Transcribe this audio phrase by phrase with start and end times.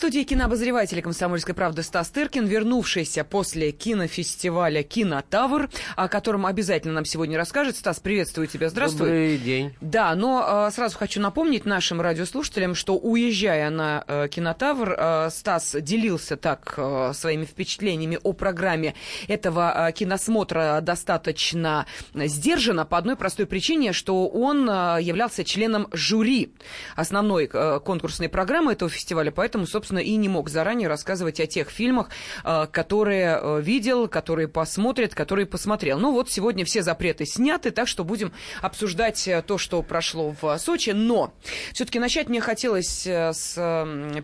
[0.00, 7.36] Студии кинообозревателя «Комсомольской правды» Стас Тыркин, вернувшийся после кинофестиваля «Кинотавр», о котором обязательно нам сегодня
[7.36, 7.76] расскажет.
[7.76, 9.08] Стас, приветствую тебя, здравствуй.
[9.08, 9.74] Добрый день.
[9.82, 15.76] Да, но э, сразу хочу напомнить нашим радиослушателям, что уезжая на э, «Кинотавр», э, Стас
[15.78, 18.94] делился так э, своими впечатлениями о программе
[19.28, 26.54] этого э, киносмотра достаточно сдержанно по одной простой причине, что он э, являлся членом жюри
[26.96, 31.46] основной э, конкурсной программы этого фестиваля, поэтому, собственно, собственно, и не мог заранее рассказывать о
[31.46, 32.10] тех фильмах,
[32.44, 35.98] э, которые э, видел, которые посмотрит, которые посмотрел.
[35.98, 40.58] Ну вот сегодня все запреты сняты, так что будем обсуждать э, то, что прошло в
[40.58, 40.90] Сочи.
[40.90, 41.32] Но
[41.72, 43.54] все-таки начать мне хотелось с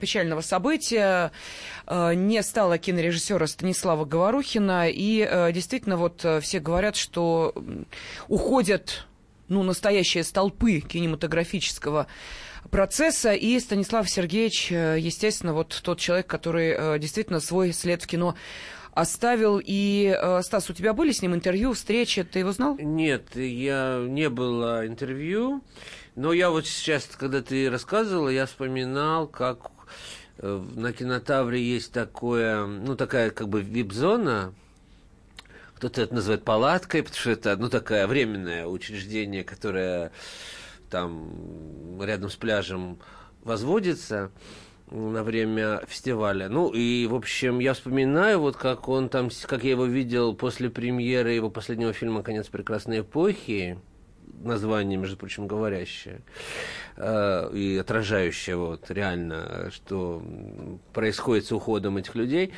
[0.01, 1.33] печального события.
[1.89, 7.55] Не стало кинорежиссера Станислава Говорухина, и действительно вот все говорят, что
[8.29, 9.07] уходят
[9.49, 12.07] ну, настоящие столпы кинематографического
[12.71, 13.33] процесса.
[13.33, 18.35] И Станислав Сергеевич, э, естественно, вот тот человек, который э, действительно свой след в кино
[18.93, 19.61] оставил.
[19.63, 22.23] И, э, Стас, у тебя были с ним интервью, встречи?
[22.23, 22.77] Ты его знал?
[22.79, 25.63] Нет, я не было интервью.
[26.15, 29.71] Но я вот сейчас, когда ты рассказывала, я вспоминал, как
[30.39, 34.55] на кинотавре есть такое, ну, такая как бы вип-зона,
[35.77, 40.11] кто-то это называет палаткой, потому что это, ну, такое временное учреждение, которое
[40.91, 42.99] там рядом с пляжем
[43.43, 44.31] возводится
[44.91, 46.49] на время фестиваля.
[46.49, 50.71] Ну и, в общем, я вспоминаю, вот как он там, как я его видел после
[50.71, 53.79] премьеры его последнего фильма «Конец прекрасной эпохи»,
[54.43, 56.21] название, между прочим, говорящее
[56.97, 60.23] э, и отражающее вот реально, что
[60.93, 62.53] происходит с уходом этих людей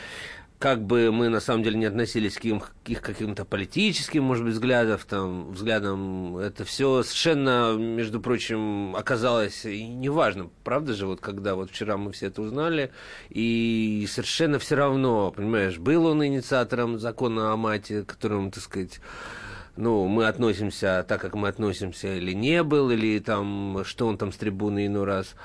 [0.59, 4.45] как бы мы на самом деле не относились к их, к их каким-то политическим, может
[4.45, 11.55] быть, взглядам, там, взглядам, это все совершенно, между прочим, оказалось неважно, правда же, вот когда
[11.55, 12.91] вот вчера мы все это узнали,
[13.31, 19.01] и совершенно все равно, понимаешь, был он инициатором закона о мате, которым, так сказать,
[19.77, 24.33] ну, мы относимся так, как мы относимся, или не был, или там, что он там
[24.33, 25.37] с трибуны иной раз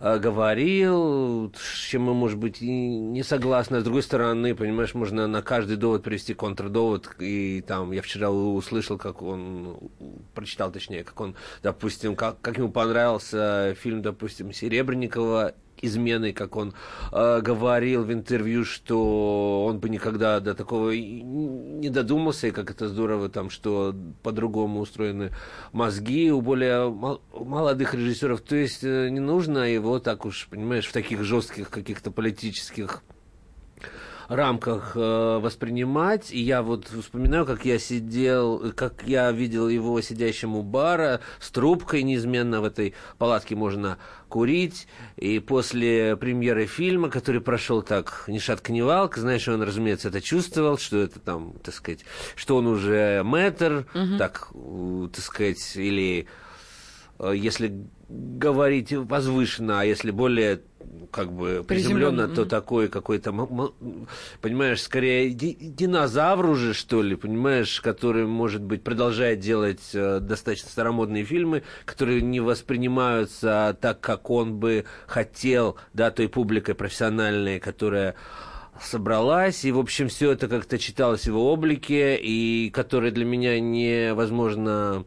[0.00, 3.80] говорил, с чем мы, может быть, и не согласны.
[3.80, 7.16] С другой стороны, понимаешь, можно на каждый довод привести контрдовод.
[7.18, 9.90] И там я вчера услышал, как он,
[10.34, 16.74] прочитал точнее, как он, допустим, как, как ему понравился фильм, допустим, Серебренникова изменой, как он
[17.12, 22.88] э, говорил в интервью, что он бы никогда до такого не додумался, и как это
[22.88, 25.30] здорово, там, что по-другому устроены
[25.72, 28.40] мозги у более молодых режиссеров.
[28.40, 33.02] То есть э, не нужно его так уж, понимаешь, в таких жестких каких-то политических
[34.28, 36.30] рамках э, воспринимать.
[36.30, 41.50] И я вот вспоминаю, как я сидел, как я видел его сидящим у бара с
[41.50, 44.86] трубкой неизменно в этой палатке можно курить.
[45.16, 50.20] И после премьеры фильма, который прошел так ни шатка, ни валка, знаешь, он, разумеется, это
[50.20, 52.04] чувствовал, что это там, так сказать,
[52.36, 54.18] что он уже мэтр, угу.
[54.18, 54.52] так,
[55.12, 56.26] так сказать, или
[57.18, 60.62] э, если говорить возвышенно, а если более
[61.10, 63.32] как бы приземленно, то такой какой-то,
[64.40, 71.24] понимаешь, скорее динозавр уже, что ли, понимаешь, который, может быть, продолжает делать э, достаточно старомодные
[71.24, 78.14] фильмы, которые не воспринимаются так, как он бы хотел, да, той публикой профессиональной, которая
[78.80, 83.58] собралась, и, в общем, все это как-то читалось в его облике, и которое для меня
[83.60, 85.04] невозможно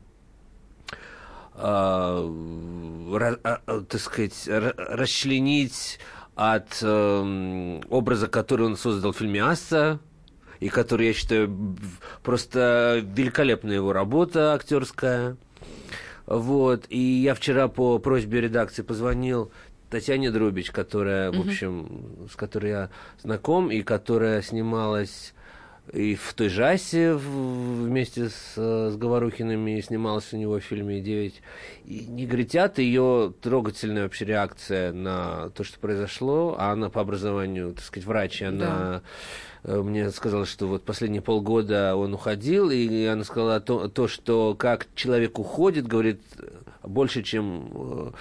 [3.87, 5.99] так сказать, расчленить
[6.35, 9.99] от э, образа, который он создал в фильме «Асса»,
[10.59, 11.75] и который, я считаю,
[12.23, 15.35] просто великолепная его работа актерская.
[16.27, 16.85] Вот.
[16.89, 19.51] И я вчера по просьбе редакции позвонил
[19.89, 22.89] Татьяне Друбич, которая, в общем, с которой я
[23.21, 25.33] знаком, и которая снималась
[25.91, 31.41] и в той же Асе вместе с, с Говорухиными снималась у него в фильме «Девять
[31.85, 32.77] и негритят».
[32.79, 38.41] Ее трогательная вообще реакция на то, что произошло, а она по образованию, так сказать, врач,
[38.41, 39.01] она да.
[39.63, 44.55] Э, мне сказала, что вот последние полгода он уходил, и она сказала то, то что
[44.55, 46.21] как человек уходит, говорит,
[46.83, 48.13] больше, чем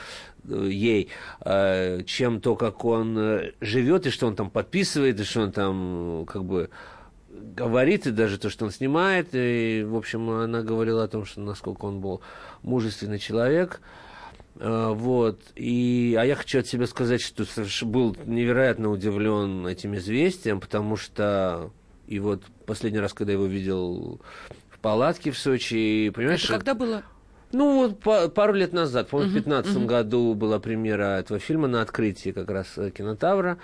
[0.48, 1.08] э, ей,
[1.44, 6.26] э, чем то, как он живет, и что он там подписывает, и что он там
[6.26, 6.70] как бы
[7.40, 9.28] говорит, и даже то, что он снимает.
[9.32, 12.20] И, в общем, она говорила о том, что насколько он был
[12.62, 13.80] мужественный человек.
[14.56, 15.40] А, вот.
[15.56, 17.44] И, а я хочу от себя сказать, что
[17.86, 21.70] был невероятно удивлен этим известием, потому что
[22.06, 24.20] и вот последний раз, когда я его видел
[24.68, 26.44] в палатке в Сочи, понимаешь...
[26.44, 27.02] Это когда было?
[27.52, 29.86] Ну, вот пару лет назад, по-моему, в 2015 uh-huh, uh-huh.
[29.86, 33.58] году была премьера этого фильма на открытии как раз э, кинотавра.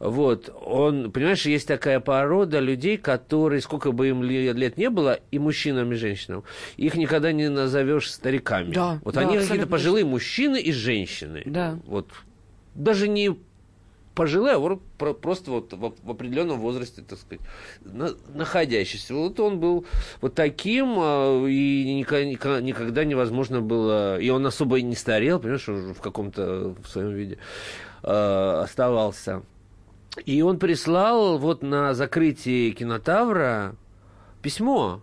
[0.00, 5.38] Вот, он, понимаешь, есть такая порода людей, которые, сколько бы им лет не было, и
[5.38, 6.42] мужчинам, и женщинам,
[6.76, 8.72] их никогда не назовешь стариками.
[8.72, 11.42] Да, вот да, они какие-то пожилые мужчины и женщины.
[11.44, 11.78] Да.
[11.86, 12.08] Вот,
[12.74, 13.36] даже не
[14.20, 17.40] пожилые, а просто вот в, определенном возрасте, так сказать,
[17.80, 19.14] на, находящийся.
[19.14, 19.86] Вот он был
[20.20, 24.20] вот таким, а, и никогда, невозможно было...
[24.20, 27.38] И он особо и не старел, понимаешь, он в каком-то в своем виде
[28.02, 29.40] э, оставался.
[30.26, 33.74] И он прислал вот на закрытии кинотавра
[34.42, 35.00] письмо,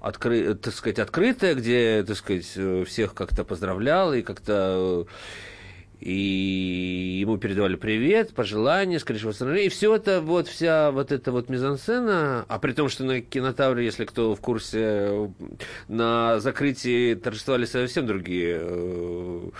[0.00, 2.46] откры, так сказать, открытое, где, так сказать,
[2.88, 5.06] всех как-то поздравлял и как-то
[6.00, 11.48] и ему передавали привет, пожелания, скорее всего, и все это, вот вся вот эта вот
[11.48, 15.30] мизансцена, а при том, что на кинотавре, если кто в курсе,
[15.88, 19.50] на закрытии торжествовали совсем другие э, Э,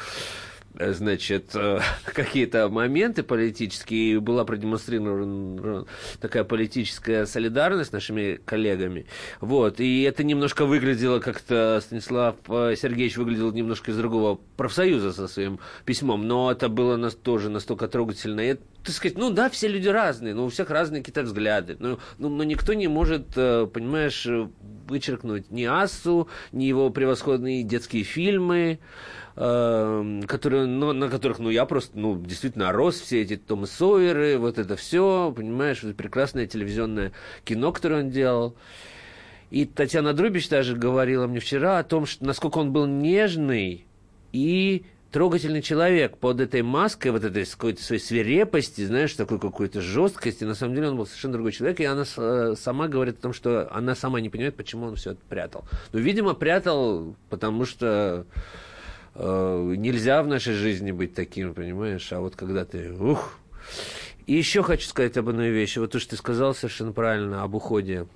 [0.79, 5.85] значит, э, какие-то моменты политические, и была продемонстрирована
[6.21, 9.07] такая политическая солидарность нашими коллегами.
[9.41, 15.29] Вот, и это немножко выглядело как-то, Станислав э, Сергеевич выглядел немножко из другого профсоюза со
[15.29, 18.41] своим письмом, но это было нас тоже настолько трогательно.
[18.41, 21.99] И, так сказать, ну да, все люди разные, но у всех разные какие-то взгляды, но,
[22.19, 24.27] но, но никто не может, понимаешь,
[24.89, 28.79] вычеркнуть ни Ассу, ни его превосходные детские фильмы,
[29.37, 34.39] Эм, которые, ну, на которых, ну, я просто, ну, действительно рос, все эти Томы Сойеры,
[34.39, 37.11] вот это все, понимаешь, прекрасное телевизионное
[37.45, 38.55] кино, которое он делал.
[39.51, 43.87] И Татьяна Друбич даже говорила мне вчера о том, что, насколько он был нежный
[44.33, 50.45] и трогательный человек под этой маской, вот этой какой-то своей свирепости, знаешь, такой какой-то жесткости.
[50.45, 53.33] На самом деле он был совершенно другой человек, и она э, сама говорит о том,
[53.33, 55.65] что она сама не понимает, почему он все это прятал.
[55.93, 58.27] Ну, видимо, прятал, потому что
[59.17, 62.13] нельзя в нашей жизни быть таким, понимаешь?
[62.13, 63.39] А вот когда ты, ух.
[64.27, 65.79] И еще хочу сказать об одной вещи.
[65.79, 68.07] Вот то, что ты сказал совершенно правильно об уходе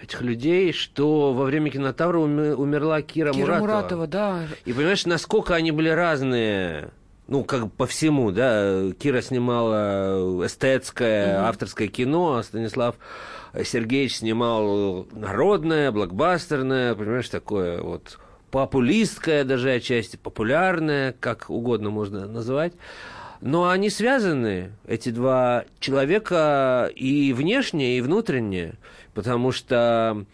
[0.00, 3.60] этих людей, что во время кинотавра умерла Кира, Кира Муратова.
[3.60, 4.46] Муратова, да.
[4.64, 6.90] И понимаешь, насколько они были разные
[7.30, 11.46] ну, как по всему, да, Кира снимала эстетское, угу.
[11.46, 12.96] авторское кино, а Станислав
[13.54, 18.18] Сергеевич снимал народное, блокбастерное, понимаешь, такое вот
[18.50, 22.72] популистская даже отчасти, популярная, как угодно можно назвать.
[23.40, 28.74] Но они связаны, эти два человека, и внешне, и внутренне,
[29.14, 30.26] потому что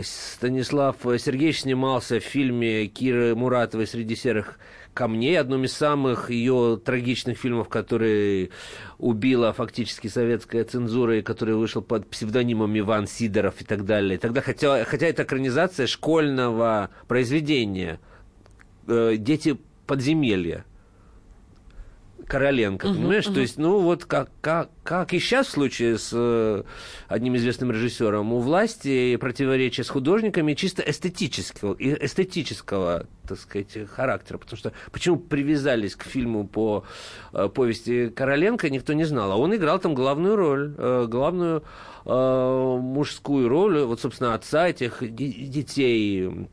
[0.00, 4.58] Станислав Сергеевич снимался в фильме Киры Муратовой «Среди серых
[4.94, 8.50] камней», одном из самых ее трагичных фильмов, который
[8.98, 14.18] убила фактически советская цензура, и который вышел под псевдонимом Иван Сидоров и так далее.
[14.18, 18.00] Тогда, хотя, хотя это экранизация школьного произведения
[18.86, 20.64] э, «Дети подземелья»,
[22.26, 23.26] Короленко, uh-huh, понимаешь?
[23.26, 23.34] Uh-huh.
[23.34, 26.62] То есть, ну, вот как, как, как и сейчас в случае с э,
[27.08, 34.38] одним известным режиссером, у власти противоречия с художниками чисто эстетического, эстетического, так сказать, характера.
[34.38, 36.84] Потому что почему привязались к фильму по
[37.32, 39.32] э, повести Короленко, никто не знал.
[39.32, 41.62] А он играл там главную роль, э, главную
[42.04, 46.48] э, мужскую роль, вот, собственно, отца этих детей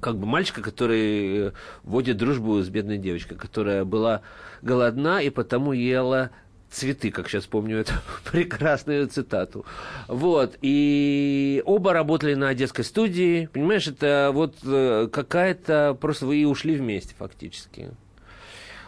[0.00, 1.52] как бы мальчика, который
[1.82, 4.22] вводит дружбу с бедной девочкой, которая была
[4.62, 6.30] голодна и потому ела
[6.70, 7.92] цветы, как сейчас помню эту
[8.30, 9.64] прекрасную цитату.
[10.08, 10.56] Вот.
[10.62, 13.46] И оба работали на одесской студии.
[13.46, 15.96] Понимаешь, это вот э, какая-то...
[16.00, 17.90] Просто вы и ушли вместе фактически.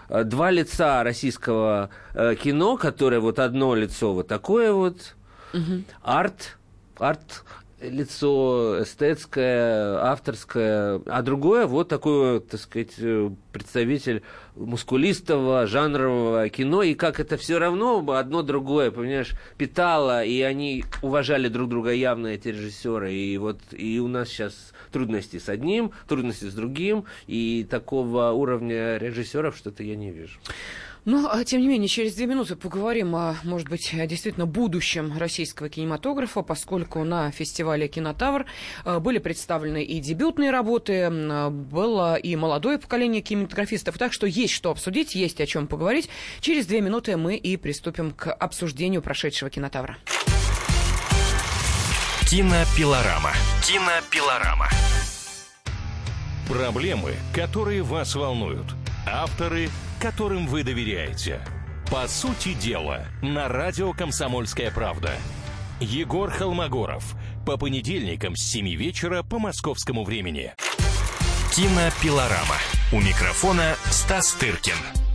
[0.09, 5.17] Два лица российского э, кино, которое вот одно лицо вот такое вот,
[5.52, 5.83] угу.
[6.02, 6.57] арт,
[6.99, 7.45] арт
[7.81, 14.23] лицо эстетское, авторское, а другое вот такой, так сказать, э, представитель
[14.57, 21.49] мускулистого, жанрового кино, и как это все равно одно другое, понимаешь, питало, и они уважали
[21.49, 26.47] друг друга явно, эти режиссеры, и вот и у нас сейчас трудности с одним, трудности
[26.47, 30.39] с другим, и такого уровня режиссеров что-то я не вижу.
[31.11, 35.71] Ну, а, тем не менее, через две минуты поговорим о, может быть, действительно будущем российского
[35.71, 38.45] кинематографа, поскольку на фестивале «Кинотавр»
[38.85, 41.09] а, были представлены и дебютные работы,
[41.50, 46.11] было и молодое поколение кинематографистов, так что есть что обсудить, есть о чем поговорить.
[46.43, 49.97] Через две минуты мы и приступим к обсуждению прошедшего «Кинотавра».
[52.29, 53.33] Кинопилорама.
[53.67, 54.69] Кинопилорама.
[56.47, 58.67] Проблемы, которые вас волнуют.
[59.07, 61.40] Авторы– которым вы доверяете.
[61.90, 65.12] По сути дела, на радио «Комсомольская правда».
[65.81, 67.14] Егор Холмогоров.
[67.47, 70.52] По понедельникам с 7 вечера по московскому времени.
[71.52, 72.57] Кинопилорама.
[72.93, 75.08] У микрофона Стас Тыркин.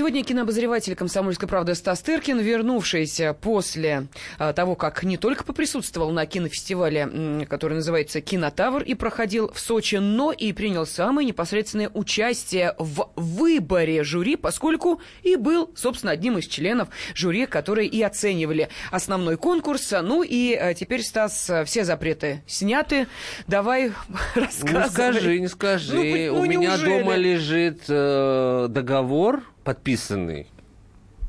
[0.00, 4.06] Сегодня кинообозреватель «Комсомольской правды» Стас Тыркин, вернувшийся после
[4.38, 9.96] а, того, как не только поприсутствовал на кинофестивале, который называется «Кинотавр» и проходил в Сочи,
[9.96, 16.46] но и принял самое непосредственное участие в выборе жюри, поскольку и был, собственно, одним из
[16.46, 19.92] членов жюри, которые и оценивали основной конкурс.
[20.02, 23.06] Ну и а, теперь, Стас, все запреты сняты.
[23.46, 23.92] Давай
[24.34, 24.82] рассказывай.
[24.82, 25.94] Ну скажи, не скажи.
[26.30, 27.02] Ну, ну, У меня неужели?
[27.02, 29.42] дома лежит э, договор
[29.74, 30.48] подписанный.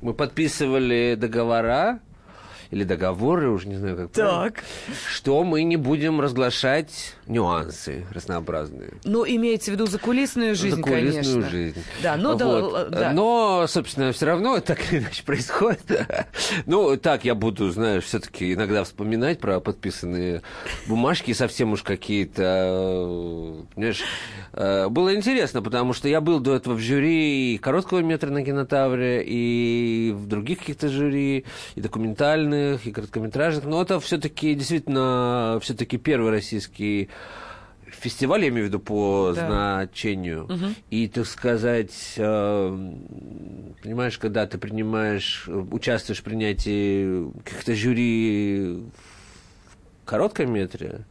[0.02, 2.00] Мы подписывали договора
[2.72, 4.64] или договоры, уже не знаю, как правильно, Так.
[5.08, 8.92] что мы не будем разглашать нюансы разнообразные.
[9.06, 11.50] Ну, имеется в виду закулисную жизнь, Закулисную конечно.
[11.50, 11.84] жизнь.
[12.04, 12.74] Да, но да, Вот.
[12.86, 13.12] л- да.
[13.14, 15.82] Но, собственно, все равно это так или иначе происходит.
[16.66, 20.42] ну, так я буду, знаешь, все-таки иногда вспоминать про подписанные
[20.88, 24.04] бумажки, совсем уж какие-то, э, понимаешь,
[24.54, 28.44] э, было интересно, потому что я был до этого в жюри и короткого метра на
[28.44, 31.46] кинотавре, и в других каких-то жюри,
[31.76, 37.10] и документальных, и короткометражных, но это все-таки действительно все-таки первый российский
[37.88, 39.48] фестиваль, я имею в виду по Да.
[39.48, 40.50] значению.
[40.90, 42.94] И, так сказать, э,
[43.84, 48.84] понимаешь, когда ты принимаешь, участвуешь в принятии каких-то жюри
[50.02, 51.02] в коротком метре,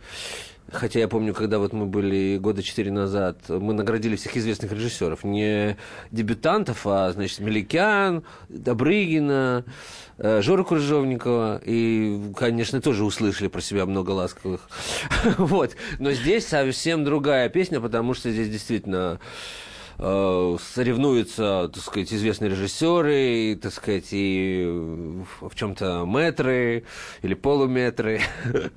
[0.73, 5.25] Хотя я помню, когда вот мы были года четыре назад, мы наградили всех известных режиссеров.
[5.25, 5.77] Не
[6.11, 9.65] дебютантов, а, значит, Меликян, Добрыгина,
[10.19, 11.61] э, Жору Крыжовникова.
[11.65, 14.69] И, конечно, тоже услышали про себя много ласковых.
[15.39, 15.77] Вот.
[15.99, 19.21] Но здесь совсем другая песня, потому что здесь действительно
[20.01, 24.65] соревнуются, так сказать, известные режиссеры, и, так сказать, и
[25.41, 26.85] в чем-то метры
[27.23, 28.21] или полуметры.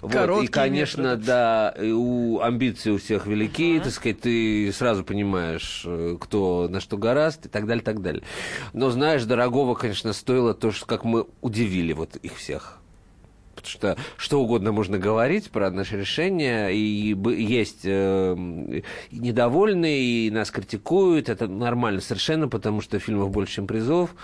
[0.00, 0.10] Вот.
[0.10, 1.24] И, Короткие конечно, метры.
[1.24, 6.96] да, у амбиции у всех велики, так сказать, ты сразу понимаешь, э, кто на что
[6.96, 8.22] гораст и так далее, так далее.
[8.72, 12.78] Но, знаешь, дорогого, конечно, стоило то, что как мы удивили вот их всех.
[13.54, 20.30] Потому что что угодно можно говорить про наше решение, и есть э, и недовольные, и
[20.30, 24.14] нас критикуют, это нормально совершенно, потому что фильмов больше, чем призов.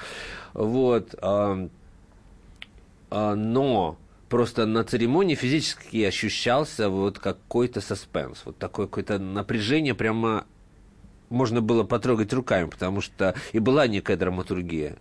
[0.52, 1.14] Вот.
[1.22, 1.68] а,
[3.10, 3.96] а, но
[4.28, 10.46] просто на церемонии физически ощущался вот какой-то саспенс, вот такое какое-то напряжение прямо
[11.30, 14.96] можно было потрогать руками, потому что и была некая драматургия.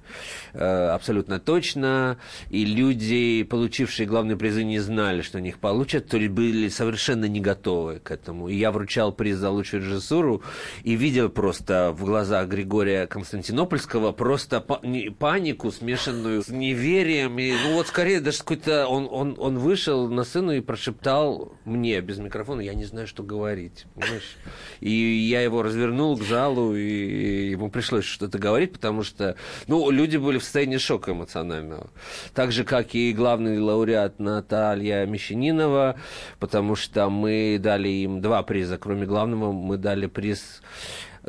[0.53, 2.17] Э, абсолютно точно.
[2.49, 7.25] И люди, получившие главные призы, не знали, что они их получат, то есть были совершенно
[7.25, 8.47] не готовы к этому.
[8.47, 10.43] И я вручал приз за лучшую режиссуру
[10.83, 17.39] и видел просто в глазах Григория Константинопольского просто панику, смешанную с неверием.
[17.39, 18.87] И, ну вот скорее даже какой-то...
[18.87, 23.23] Он, он, он вышел на сцену и прошептал мне без микрофона, я не знаю, что
[23.23, 23.85] говорить.
[23.95, 24.37] Понимаешь?
[24.79, 29.35] И я его развернул к залу, и ему пришлось что-то говорить, потому что,
[29.67, 31.89] ну, люди были в состоянии шока эмоционального.
[32.33, 35.95] Так же, как и главный лауреат Наталья Мещанинова,
[36.39, 40.61] потому что мы дали им два приза, кроме главного, мы дали приз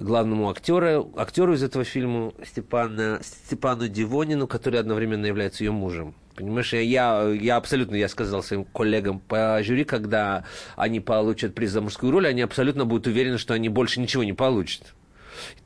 [0.01, 6.15] главному актеру, актеру из этого фильма Степана, Степану Дивонину, который одновременно является ее мужем.
[6.35, 10.45] Понимаешь, я- я, абсолютно, я сказал своим коллегам по жюри, когда
[10.77, 14.33] они получат приз за мужскую роль, они абсолютно будут уверены, что они больше ничего не
[14.33, 14.95] получат.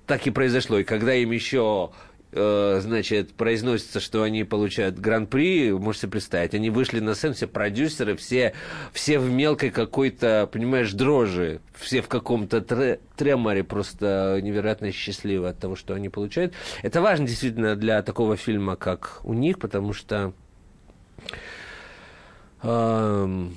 [0.06, 0.78] Так и произошло.
[0.78, 1.90] И когда им еще
[2.34, 8.54] значит, произносится, что они получают гран-при, можете представить, они вышли на сцену, все продюсеры, все,
[8.92, 15.58] все в мелкой какой-то, понимаешь, дрожи, все в каком-то тре- треморе, просто невероятно счастливы от
[15.58, 16.54] того, что они получают.
[16.82, 20.32] Это важно действительно для такого фильма, как у них, потому что
[22.62, 23.56] эм,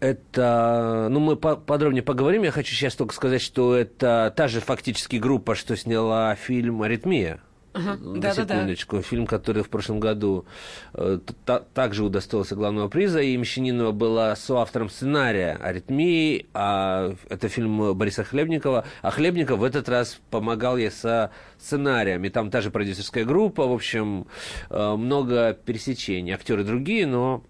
[0.00, 2.42] это, ну, мы по- подробнее поговорим.
[2.42, 7.40] Я хочу сейчас только сказать, что это та же фактически группа, что сняла фильм «Аритмия».
[7.74, 8.54] На да-да-да.
[8.54, 9.02] секундочку.
[9.02, 10.46] Фильм, который в прошлом году
[10.94, 17.92] э, та- также удостоился главного приза, и Мещанинова была соавтором сценария «Аритмии», а это фильм
[17.94, 22.70] Бориса Хлебникова, а Хлебников в этот раз помогал ей со сценарием, и там та же
[22.70, 24.26] продюсерская группа, в общем,
[24.70, 26.32] э, много пересечений.
[26.32, 27.42] Актеры другие, но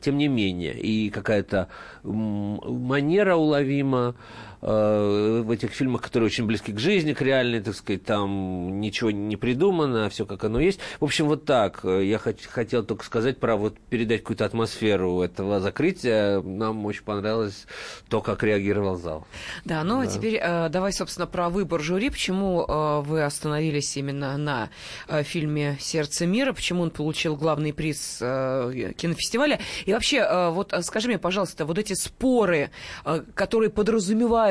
[0.00, 1.68] тем не менее, и какая-то
[2.02, 4.14] манера уловима,
[4.64, 9.10] э, в этих фильмах, которые очень близки к жизни, к реальной, так сказать, там ничего
[9.10, 10.80] не придумано, все как оно есть.
[11.00, 11.84] В общем, вот так.
[11.84, 16.40] Я хотел только сказать про вот передать какую-то атмосферу этого закрытия.
[16.40, 17.66] Нам очень понравилось
[18.08, 19.26] то, как реагировал зал.
[19.64, 20.10] Да, ну а да.
[20.10, 22.10] а теперь э, давай, собственно, про выбор жюри.
[22.10, 24.70] Почему э, вы остановились именно на
[25.08, 29.60] э, фильме «Сердце мира», почему он получил главный приз э, кинофестиваля.
[29.84, 32.70] И вообще, э, вот э, скажи мне, пожалуйста, вот эти споры,
[33.04, 33.70] э, которые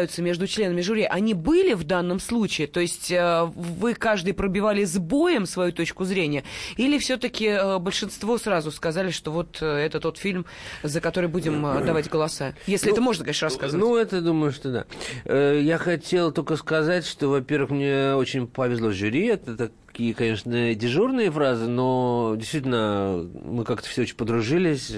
[0.04, 2.68] подразумеваются между членами жюри, они были в данном случае?
[2.68, 6.44] То есть э, вы каждый пробивали с боем свою точку зрения?
[6.78, 10.46] Или все-таки э, большинство сразу сказали, что вот э, это тот фильм,
[10.84, 12.54] за который будем давать голоса?
[12.68, 13.86] Если ну, это можно, конечно, рассказывать.
[13.86, 15.54] Ну, это думаю, что да.
[15.54, 19.28] Я хотел только сказать, что, во-первых, мне очень повезло жюри.
[19.28, 24.92] Это такие, конечно, дежурные фразы, но действительно мы как-то все очень подружились.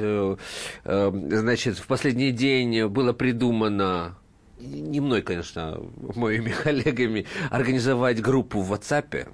[0.84, 4.18] Значит, в последний день было придумано
[4.60, 5.80] не мной, конечно,
[6.16, 9.28] моими коллегами, организовать группу в WhatsApp.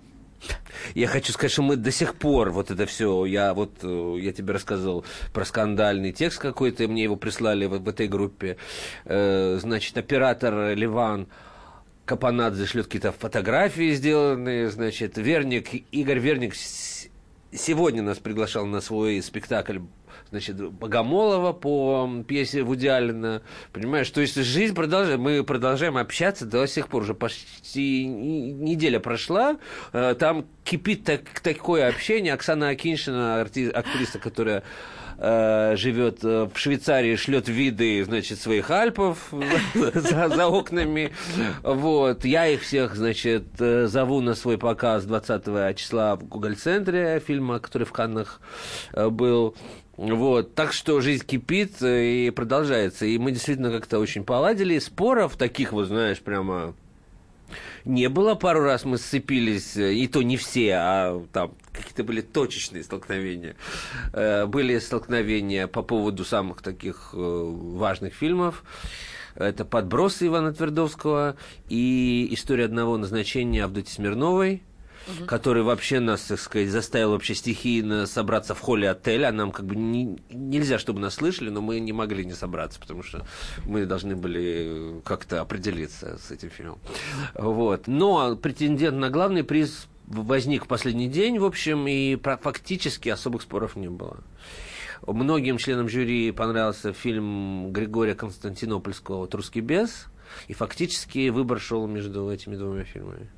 [0.96, 4.34] Я хочу сказать, что мы до сих пор вот это все, я вот, э, я
[4.34, 8.58] тебе рассказывал про скандальный текст какой-то, мне его прислали в, в этой группе.
[9.06, 11.28] Значит, оператор Ливан
[12.06, 16.56] Капанадзе шлет какие-то фотографии сделанные, значит, Верник, Игорь Верник
[17.54, 19.80] сегодня нас приглашал на свой спектакль
[20.32, 23.42] значит, Богомолова по пьесе Вуди Аллена.
[23.74, 29.58] Понимаешь, то есть жизнь продолжает, мы продолжаем общаться до сих пор, уже почти неделя прошла,
[29.92, 32.34] э, там кипит так, такое общение.
[32.34, 34.64] Оксана Акиншина, актриса, которая
[35.18, 39.34] э, живет э, в Швейцарии, шлет виды, значит, своих Альпов
[39.74, 41.12] за, за окнами.
[41.62, 42.24] Вот.
[42.24, 47.92] Я их всех, значит, зову на свой показ 20 числа в Google-центре фильма, который в
[47.92, 48.40] Каннах
[48.94, 49.56] был.
[50.02, 53.06] Вот, так что жизнь кипит и продолжается.
[53.06, 54.80] И мы действительно как-то очень поладили.
[54.80, 56.74] Споров таких, вот знаешь, прямо
[57.86, 58.34] не было.
[58.34, 63.56] Пару раз мы сцепились, и то не все, а там какие-то были точечные столкновения.
[64.14, 68.64] Э, были столкновения по поводу самых таких э, важных фильмов.
[69.36, 71.36] Это «Подбросы» Ивана Твердовского
[71.70, 74.64] и «История одного назначения» Авдотьи Смирновой–
[75.08, 75.26] угу.
[75.26, 79.32] который вообще нас, так сказать, заставил вообще стихийно собраться в холле отеля.
[79.32, 83.04] Нам как бы не, нельзя, чтобы нас слышали, но мы не могли не собраться, потому
[83.04, 83.26] что
[83.66, 86.80] мы должны были как-то определиться с этим фильмом.
[87.36, 87.88] Вот.
[87.88, 93.76] Но претендент на главный приз возник в последний день, в общем, и фактически особых споров
[93.76, 94.20] не было.
[95.08, 100.08] Многим членам жюри понравился фильм Григория Константинопольского «Русский бес»,
[100.48, 103.30] и фактически выбор шел между этими двумя фильмами.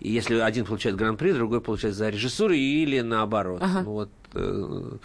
[0.00, 3.60] И если один получает гран-при, другой получает за режиссуру или наоборот.
[3.62, 3.82] Ага.
[3.82, 4.10] Вот.
[4.34, 4.96] Э,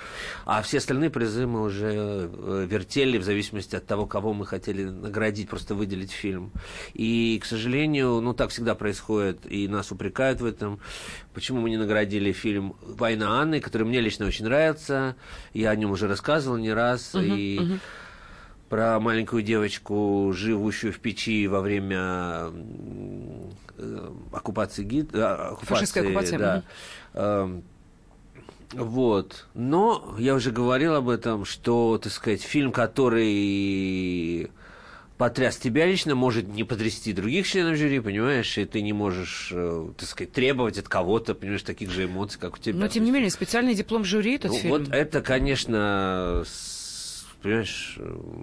[0.46, 4.84] а все остальные призы мы уже э, вертели в зависимости от того, кого мы хотели
[4.84, 6.52] наградить, просто выделить фильм.
[6.94, 10.80] И, к сожалению, ну так всегда происходит, и нас упрекают в этом.
[11.34, 15.16] Почему мы не наградили фильм «Война Анны», который мне лично очень нравится.
[15.54, 17.16] Я о нем уже рассказывал не раз.
[17.16, 17.80] Угу, и угу
[18.72, 22.52] про маленькую девочку, живущую в печи во время
[23.78, 26.40] э, оккупации гид, э, оккупации, оккупация.
[26.40, 26.64] Да.
[27.14, 27.60] Э,
[28.72, 29.48] вот.
[29.54, 34.50] Но я уже говорил об этом, что, так сказать, фильм, который
[35.18, 39.90] потряс тебя лично, может не потрясти других членов жюри, понимаешь, и ты не можешь, э,
[39.98, 42.80] так сказать, требовать от кого-то, понимаешь, таких же эмоций, как у тебя.
[42.80, 44.70] Но, тем не менее, специальный диплом жюри этот ну, фильм.
[44.72, 46.46] Вот это, конечно,
[47.42, 47.98] понимаешь...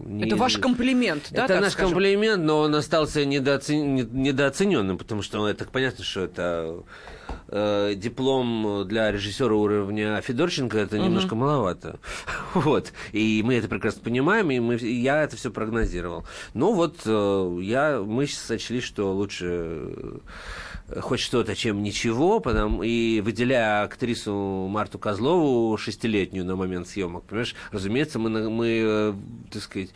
[0.07, 0.27] Не...
[0.27, 1.45] Это ваш комплимент, да?
[1.45, 1.93] Это наш скажем?
[1.93, 3.95] комплимент, но он остался недооцен...
[3.95, 6.83] недооцененным, потому что ну, это понятно, что это
[7.49, 11.05] э, диплом для режиссера уровня Федорченко это угу.
[11.05, 11.99] немножко маловато.
[12.55, 12.93] Вот.
[13.13, 16.25] И мы это прекрасно понимаем, и мы, я это все прогнозировал.
[16.55, 20.21] Но вот э, я, мы сочли, что лучше
[21.01, 24.33] хоть что-то, чем ничего, потому, и выделяя актрису
[24.71, 29.15] Марту Козлову шестилетнюю на момент съемок, понимаешь, разумеется, мы, мы э,
[29.53, 29.91] так сказать,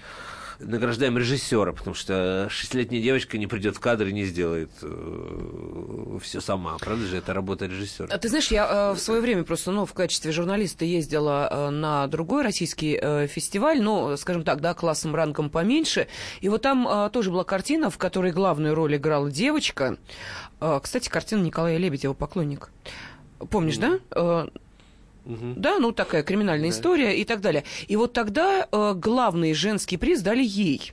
[0.64, 6.40] награждаем режиссера, потому что шестилетняя девочка не придет в кадр и не сделает э, все
[6.40, 6.76] сама.
[6.78, 8.08] Правда же, это работа режиссера.
[8.10, 11.70] А ты знаешь, я э, в свое время просто ну, в качестве журналиста ездила э,
[11.70, 16.08] на другой российский э, фестиваль, ну, скажем так, да, классом, ранком поменьше.
[16.40, 19.96] И вот там э, тоже была картина, в которой главную роль играла девочка.
[20.60, 22.70] Э, кстати, картина Николая Лебедева «Поклонник».
[23.50, 24.08] Помнишь, mm-hmm.
[24.10, 24.46] да?
[25.24, 25.54] Угу.
[25.56, 26.74] Да, ну такая криминальная да.
[26.74, 27.64] история и так далее.
[27.88, 30.92] И вот тогда э, главный женский приз дали ей.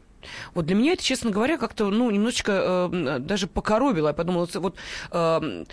[0.53, 4.09] Вот для меня это, честно говоря, как-то, ну, немножечко э, даже покоробило.
[4.09, 4.75] Я подумала, вот...
[5.11, 5.63] Э,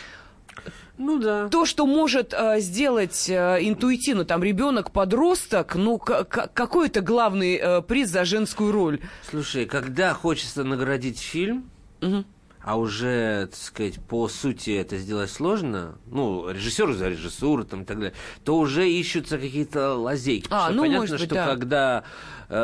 [0.98, 1.48] Ну да.
[1.48, 8.08] То, что может э, сделать э, интуитивно там ребенок-подросток, ну какой это главный э, приз
[8.08, 9.00] за женскую роль?
[9.28, 11.68] Слушай, когда хочется наградить фильм,
[12.00, 12.24] угу
[12.66, 17.84] а уже, так сказать, по сути это сделать сложно, ну, режиссеру за режиссуру там, и
[17.84, 20.48] так далее, то уже ищутся какие-то лазейки.
[20.50, 21.46] А, ну, понятно, быть, что да.
[21.46, 22.02] когда
[22.48, 22.54] э,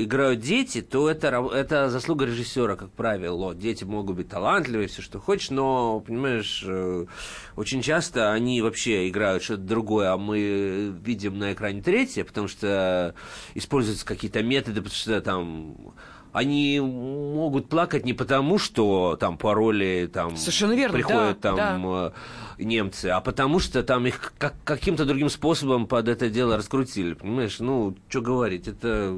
[0.00, 3.54] играют дети, то это, это заслуга режиссера, как правило.
[3.54, 7.06] Дети могут быть талантливые, все что хочешь, но, понимаешь, э,
[7.54, 13.14] очень часто они вообще играют что-то другое, а мы видим на экране третье, потому что
[13.54, 15.94] используются какие-то методы, потому что там
[16.36, 22.12] они могут плакать не потому, что там пароли там Совершенно верно, приходят да, там да.
[22.58, 27.14] Э, немцы, а потому что там их как, каким-то другим способом под это дело раскрутили,
[27.14, 27.58] понимаешь?
[27.58, 29.16] Ну, что говорить, это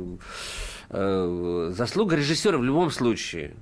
[0.90, 3.56] э, заслуга режиссера в любом случае.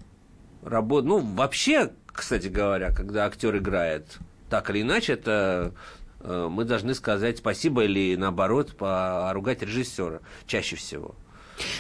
[0.63, 1.07] Работ...
[1.07, 4.19] Ну, вообще, кстати говоря, когда актер играет
[4.51, 5.73] так или иначе, это
[6.21, 11.15] э, мы должны сказать спасибо или наоборот поругать режиссера чаще всего.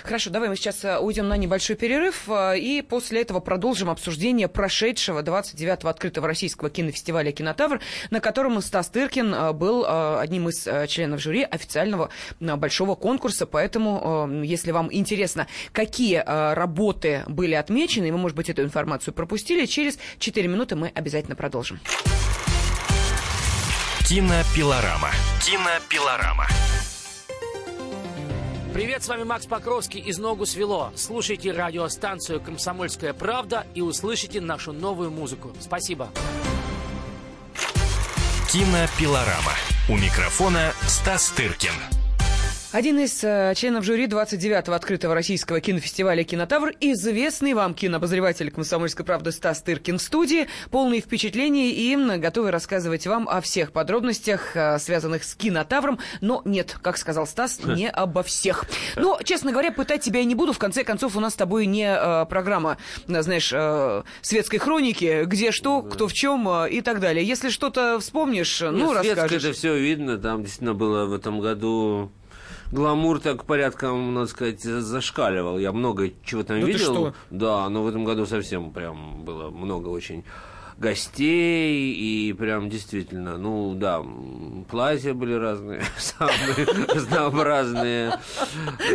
[0.04, 4.48] Хорошо, давай мы сейчас э, уйдем на небольшой перерыв, э, и после этого продолжим обсуждение
[4.48, 11.20] прошедшего 29-го открытого российского кинофестиваля «Кинотавр», на котором Стас Тыркин э, был одним из членов
[11.20, 12.10] жюри официального
[12.40, 13.46] большого конкурса.
[13.46, 19.66] Поэтому, если вам интересно, какие работы были отмечены, и вы, может быть, эту информацию пропустили,
[19.66, 21.80] через 4 минуты мы обязательно продолжим.
[24.08, 25.10] Кинопилорама.
[25.44, 26.46] Кинопилорама.
[28.76, 30.92] Привет, с вами Макс Покровский из «Ногу свело».
[30.96, 35.50] Слушайте радиостанцию «Комсомольская правда» и услышите нашу новую музыку.
[35.60, 36.10] Спасибо.
[38.52, 39.54] Кинопилорама.
[39.88, 41.72] У микрофона Стас Тыркин.
[42.72, 49.31] Один из э, членов жюри 29-го открытого российского кинофестиваля «Кинотавр», известный вам кинообозреватель «Комсомольской правды»
[49.31, 55.22] Стас Тыркин в студии, полный впечатлений и готовый рассказывать вам о всех подробностях, э, связанных
[55.22, 58.64] с «Кинотавром», но нет, как сказал Стас, не обо всех.
[58.96, 61.66] Но, честно говоря, пытать тебя я не буду, в конце концов, у нас с тобой
[61.66, 66.81] не э, программа, э, знаешь, э, светской хроники, где что, кто в чем э, и
[66.81, 67.24] так далее.
[67.24, 69.44] Если что-то вспомнишь, ну, Нет, расскажешь.
[69.44, 72.11] это все видно, там действительно было в этом году
[72.72, 75.59] гламур так порядком, надо сказать, зашкаливал.
[75.59, 76.79] Я много чего там да видел.
[76.81, 77.14] Что?
[77.31, 80.24] Да, но в этом году совсем прям было много очень
[80.79, 84.05] гостей, и прям действительно, ну да,
[84.68, 88.18] платья были разные, самые разнообразные.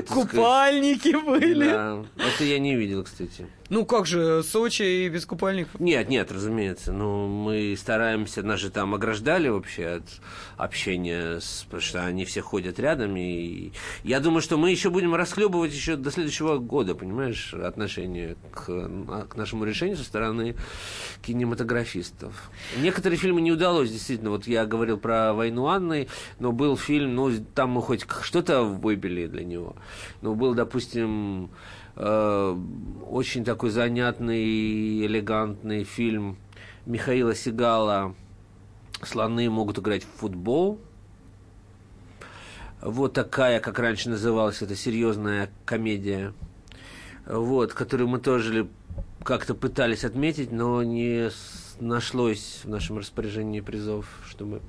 [0.07, 1.69] Купальники были.
[1.69, 3.47] Это я не видел, кстати.
[3.71, 5.79] Ну как же, Сочи и без купальников?
[5.79, 6.91] Нет, нет, разумеется.
[6.91, 10.03] Ну, мы стараемся, нас же там ограждали вообще от
[10.57, 13.15] общения, с, потому что они все ходят рядом.
[13.15, 13.71] И
[14.03, 18.65] я думаю, что мы еще будем расхлебывать еще до следующего года, понимаешь, отношение к,
[19.29, 20.57] к нашему решению со стороны
[21.21, 22.51] кинематографистов.
[22.77, 24.31] Некоторые фильмы не удалось, действительно.
[24.31, 29.27] Вот я говорил про «Войну Анны», но был фильм, ну, там мы хоть что-то выбили
[29.27, 29.77] для него.
[30.19, 31.51] Но был, допустим,
[32.01, 36.37] очень такой занятный, элегантный фильм
[36.87, 38.15] Михаила Сигала
[39.03, 40.79] «Слоны могут играть в футбол».
[42.81, 46.33] Вот такая, как раньше называлась, это серьезная комедия,
[47.27, 48.67] вот, которую мы тоже
[49.23, 51.29] как-то пытались отметить, но не
[51.79, 54.61] нашлось в нашем распоряжении призов, чтобы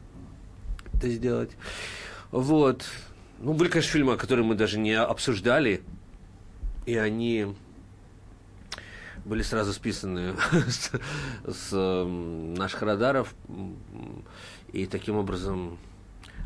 [0.92, 1.52] это сделать.
[2.30, 2.84] Вот.
[3.38, 5.80] Ну, были, конечно, фильмы, которые мы даже не обсуждали,
[6.86, 7.54] и они
[9.24, 10.34] были сразу списаны
[11.46, 13.34] с, наших радаров,
[14.72, 15.78] и таким образом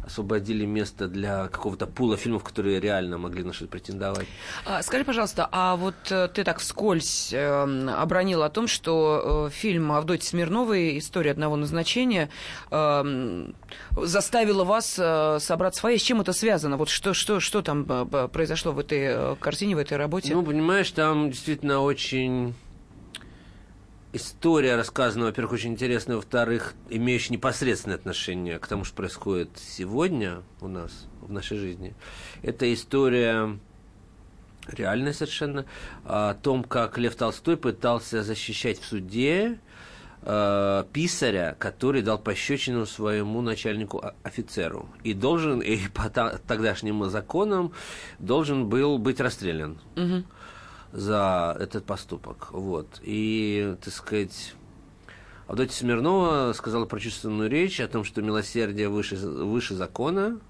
[0.07, 4.27] освободили место для какого-то пула фильмов, которые реально могли на что-то претендовать.
[4.65, 9.51] А, скажи, пожалуйста, а вот э, ты так вскользь э, обронил о том, что э,
[9.51, 12.31] фильм Авдотьи Смирновой «История одного назначения»
[12.71, 13.51] э,
[13.91, 15.99] заставила вас э, собрать свои.
[15.99, 16.77] С чем это связано?
[16.77, 20.35] Вот что, что, что там произошло в этой картине, в этой работе?
[20.35, 22.55] Ну, понимаешь, там действительно очень
[24.13, 30.69] история рассказана, во-первых, очень интересная, во-вторых, имеющая непосредственное отношение к тому, что происходит сегодня у
[30.69, 31.95] нас, в нашей жизни.
[32.43, 33.59] Это история
[34.69, 35.65] реальная совершенно,
[36.05, 39.59] о том, как Лев Толстой пытался защищать в суде
[40.23, 44.89] э, писаря, который дал пощечину своему начальнику офицеру.
[45.05, 47.73] И должен, и по тогдашним законам,
[48.19, 49.79] должен был быть расстрелян.
[49.97, 50.25] Угу
[50.97, 52.49] за этот поступок.
[52.53, 53.01] Вот.
[53.03, 54.55] И, так сказать,
[55.47, 60.41] Авдотья Смирнова сказала прочувственную речь о том, что милосердие выше, выше закона.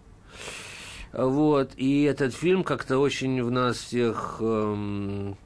[1.12, 1.72] Вот.
[1.76, 5.36] И этот фильм как-то очень в нас всех эм,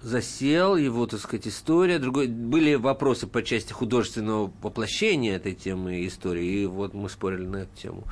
[0.00, 1.98] засел, его, так сказать, история.
[1.98, 7.56] Другой, были вопросы по части художественного воплощения этой темы истории, и вот мы спорили на
[7.58, 8.04] эту тему.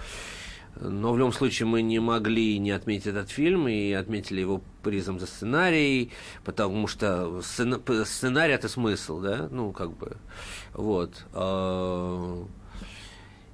[0.81, 5.21] Но в любом случае мы не могли не отметить этот фильм и отметили его призом
[5.21, 6.11] за сценарий,
[6.45, 10.17] потому что сценарий это смысл, да, ну как бы,
[10.73, 11.27] вот.
[11.35, 12.47] А,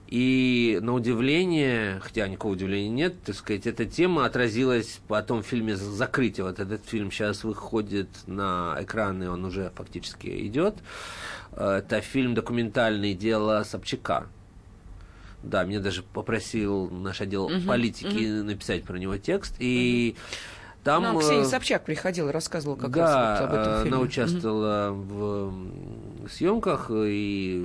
[0.07, 5.77] и на удивление, хотя никакого удивления нет, так сказать, эта тема отразилась потом в фильме
[5.77, 6.47] «Закрытие».
[6.47, 10.77] Вот этот фильм сейчас выходит на экраны, он уже фактически идет.
[11.53, 14.29] Это фильм документальный «Дело Собчака».
[15.43, 18.45] Да, мне даже попросил наш отдел угу, политики угу.
[18.45, 19.55] написать про него текст.
[19.59, 20.23] И угу.
[20.85, 23.97] Там, Нам Ксения э, Собчак приходила, рассказывала как да, раз вот об этом фильме.
[23.97, 27.65] она участвовала mm в съемках и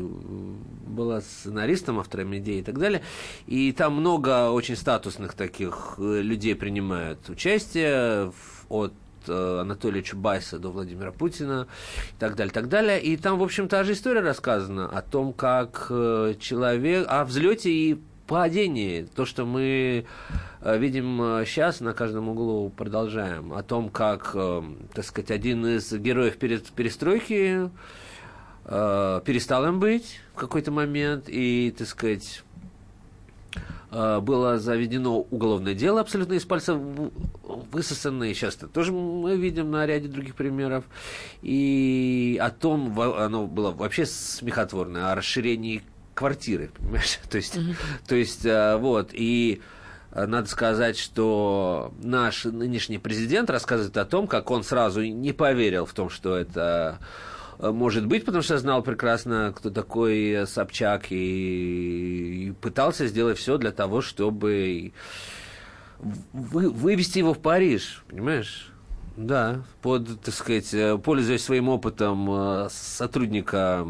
[0.88, 3.01] была сценаристом, автором идей и так далее.
[3.45, 8.31] И там много очень статусных таких э, людей принимают участие
[8.69, 11.67] от э, Анатолия Чубайса до Владимира Путина
[12.09, 13.01] и так далее, так далее.
[13.01, 15.88] И там, в общем, та же история рассказана о том, как
[16.39, 20.05] человек, о взлете и падении, то, что мы
[20.62, 25.65] э, видим сейчас э, на каждом углу, продолжаем, о том, как, э, так сказать, один
[25.65, 27.69] из героев перестройки
[28.65, 32.43] перестал им быть в какой-то момент, и, так сказать,
[33.93, 38.34] было заведено уголовное дело абсолютно из пальца высосанное.
[38.34, 40.86] Сейчас это тоже мы видим на ряде других примеров.
[41.41, 47.19] И о том, оно было вообще смехотворное, о расширении квартиры, понимаешь?
[47.29, 47.75] то есть, mm-hmm.
[48.08, 49.62] то есть э, вот, и
[50.12, 55.86] э, надо сказать, что наш нынешний президент рассказывает о том, как он сразу не поверил
[55.86, 57.03] в том, что это э,
[57.71, 63.71] может быть, потому что знал прекрасно, кто такой Собчак, и, и пытался сделать все для
[63.71, 64.93] того, чтобы
[65.99, 68.69] вы, вывести его в Париж, понимаешь?
[69.15, 70.73] Да, под, так сказать,
[71.04, 73.86] пользуясь своим опытом сотрудника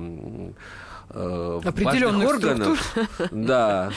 [1.09, 2.81] э, определенных органов.
[2.81, 3.27] Структур.
[3.31, 3.91] Да.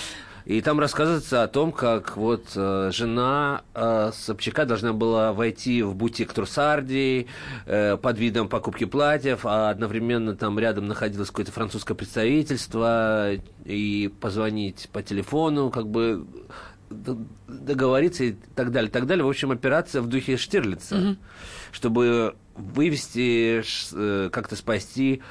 [0.47, 5.97] И там рассказывается о том, как вот э, жена э, Собчака должна была войти в
[5.97, 7.27] бутик Трусарди
[7.67, 13.33] э, под видом покупки платьев, а одновременно там рядом находилось какое-то французское представительство,
[13.65, 16.25] и позвонить по телефону, как бы
[17.49, 19.25] договориться и так далее, так далее.
[19.25, 21.17] В общем, операция в духе Штирлица, mm-hmm.
[21.73, 25.23] чтобы вывести, э, как-то спасти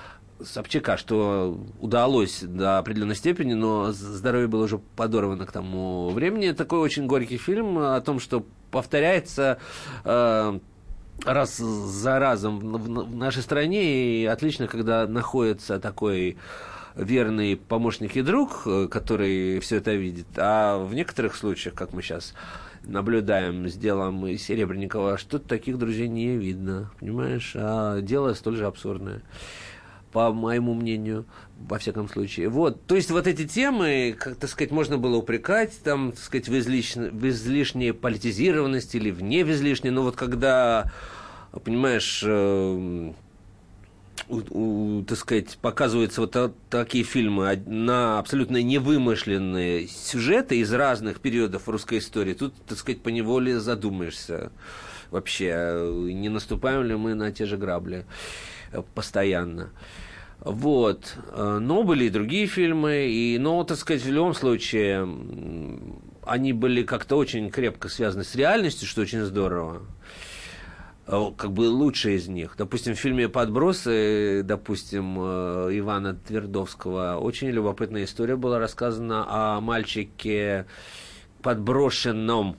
[0.43, 6.51] Собчака, что удалось до определенной степени, но здоровье было уже подорвано к тому времени.
[6.51, 9.59] Такой очень горький фильм о том, что повторяется
[10.03, 10.59] э,
[11.23, 16.37] раз за разом в, в нашей стране, и отлично, когда находится такой
[16.95, 20.27] верный помощник и друг, э, который все это видит.
[20.37, 22.33] А в некоторых случаях, как мы сейчас
[22.83, 27.53] наблюдаем с делом Серебренникова, что-то таких друзей не видно, понимаешь?
[27.55, 29.21] А дело столь же абсурдное
[30.15, 31.25] по моему мнению,
[31.67, 32.47] во всяком случае.
[32.47, 36.47] Вот, то есть вот эти темы, как так сказать, можно было упрекать, там, так сказать,
[36.47, 36.95] в, излиш...
[36.95, 39.43] в излишней политизированности или в не
[39.89, 40.89] но вот когда,
[41.65, 43.11] понимаешь, э,
[44.29, 44.37] у,
[44.99, 51.97] у, так сказать, показываются вот такие фильмы на абсолютно невымышленные сюжеты из разных периодов русской
[51.97, 54.53] истории, тут, так сказать, по неволе задумаешься
[55.11, 58.05] вообще, не наступаем ли мы на те же грабли
[58.93, 59.71] постоянно.
[60.39, 61.17] Вот.
[61.31, 65.07] Э, но были и другие фильмы, и, но, так сказать, в любом случае,
[66.23, 69.81] они были как-то очень крепко связаны с реальностью, что очень здорово.
[71.07, 72.55] Э, как бы лучшие из них.
[72.57, 80.65] Допустим, в фильме «Подбросы», допустим, э, Ивана Твердовского, очень любопытная история была рассказана о мальчике
[81.43, 82.57] подброшенном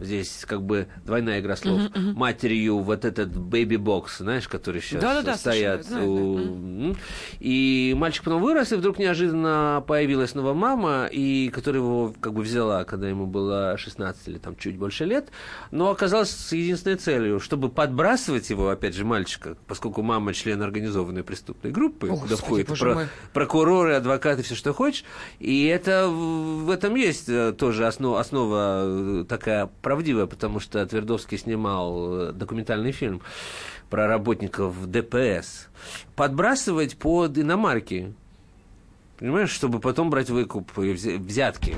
[0.00, 1.80] Здесь как бы двойная игра слов.
[1.80, 2.12] Uh-huh, uh-huh.
[2.14, 5.84] Матерью вот этот бэби-бокс, знаешь, который сейчас да, да, да, стоят.
[5.84, 6.38] Знаю, у...
[6.38, 6.96] uh-huh.
[7.38, 12.42] И мальчик потом вырос, и вдруг неожиданно появилась новая мама, и которая его как бы
[12.42, 15.28] взяла, когда ему было 16 или там чуть больше лет,
[15.70, 21.22] но оказалась с единственной целью, чтобы подбрасывать его, опять же, мальчика, поскольку мама член организованной
[21.22, 25.04] преступной группы, О, куда входят про- прокуроры, адвокаты, все что хочешь.
[25.38, 31.36] И это в этом есть э, тоже основа, основа э, такая правдивая, потому что Твердовский
[31.36, 33.22] снимал э, документальный фильм
[33.88, 35.68] про работников ДПС.
[36.14, 38.14] Подбрасывать под иномарки.
[39.18, 41.74] Понимаешь, чтобы потом брать выкуп и взятки.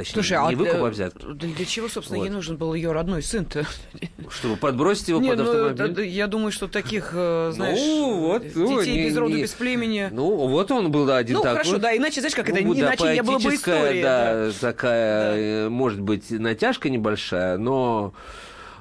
[0.00, 1.24] Точнее, Слушай, не а выкуп, а взятки.
[1.26, 2.24] Для, для чего, собственно, вот.
[2.24, 3.66] ей нужен был ее родной сын-то?
[4.30, 6.06] Чтобы подбросить его не, под ну, автомобиль?
[6.06, 9.52] я думаю, что таких, э, знаешь, ну, вот, детей ну, не, без рода, не, без
[9.52, 10.08] племени...
[10.12, 11.58] Ну, вот он был да, один ну, такой.
[11.58, 14.02] Ну, хорошо, да, иначе, знаешь, как это, ну, иначе да, не было бы истории.
[14.02, 14.52] Да, да.
[14.60, 15.70] такая, да.
[15.70, 18.14] может быть, натяжка небольшая, но...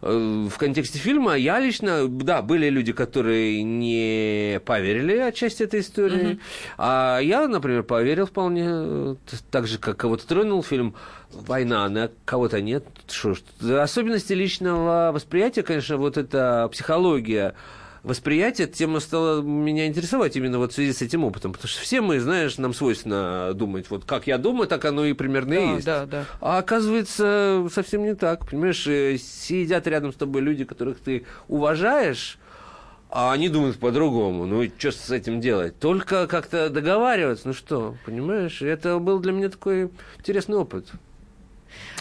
[0.02, 6.34] э, в контексте фильма я лично, да, были люди, которые не поверили отчасти этой истории,
[6.34, 6.40] mm-hmm.
[6.78, 9.16] а я, например, поверил вполне, э,
[9.52, 10.96] так же, как кого-то тронул фильм
[11.32, 12.86] «Война», а кого-то нет.
[13.08, 13.36] Что
[13.82, 17.56] особенности личного восприятия, конечно, вот эта психология,
[18.04, 21.54] восприятие, эта тема стала меня интересовать именно вот в связи с этим опытом.
[21.54, 25.14] Потому что все мы, знаешь, нам свойственно думать, вот как я думаю, так оно и
[25.14, 25.86] примерно да, и есть.
[25.86, 26.26] Да, да.
[26.42, 28.50] А оказывается, совсем не так.
[28.50, 32.38] Понимаешь, э, сидят рядом с тобой люди, которых ты уважаешь,
[33.10, 34.46] а они думают по-другому.
[34.46, 35.80] Ну, и что с этим делать?
[35.80, 37.48] Только как-то договариваться.
[37.48, 38.62] Ну что, понимаешь?
[38.62, 40.86] Это был для меня такой интересный опыт.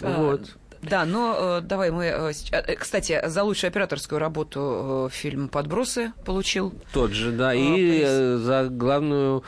[0.03, 0.57] А, вот.
[0.83, 2.05] Да, но э, давай мы...
[2.05, 6.73] Э, э, кстати, за лучшую операторскую работу фильм «Подбросы» получил.
[6.93, 7.55] Тот же, да.
[7.55, 9.43] И э, за главную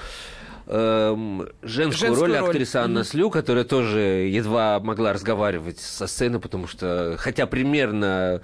[0.66, 3.04] эм, женскую, женскую роль, роль актриса Анна mm-hmm.
[3.04, 8.40] Слю, которая тоже едва могла разговаривать со сцены, потому что, хотя примерно,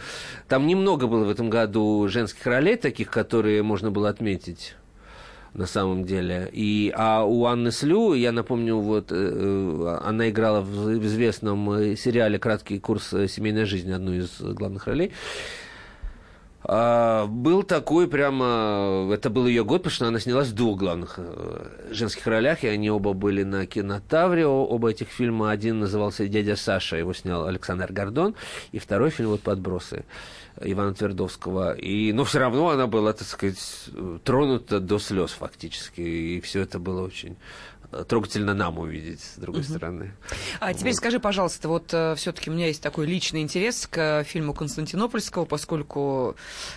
[0.48, 4.74] там немного было в этом году женских ролей таких, которые можно было отметить
[5.56, 6.48] на самом деле.
[6.52, 11.96] И, а у Анны Слю, я напомню, вот э, э, она играла в известном э,
[11.96, 15.12] сериале «Краткий курс семейной жизни», одну из главных ролей.
[16.68, 19.08] А, был такой прямо...
[19.12, 21.18] Это был ее год, потому что она снялась в двух главных
[21.90, 25.50] женских ролях, и они оба были на кинотавре, оба этих фильма.
[25.50, 28.34] Один назывался «Дядя Саша», его снял Александр Гордон,
[28.72, 30.04] и второй фильм вот «Подбросы».
[30.60, 31.74] Ивана Твердовского.
[31.74, 33.58] И, но все равно она была, так сказать,
[34.24, 36.00] тронута до слез фактически.
[36.00, 37.36] И все это было очень
[37.92, 39.68] э, трогательно нам увидеть, с другой угу.
[39.68, 40.14] стороны.
[40.60, 40.78] А вот.
[40.78, 45.44] теперь скажи, пожалуйста, вот э, все-таки у меня есть такой личный интерес к фильму Константинопольского,
[45.44, 46.36] поскольку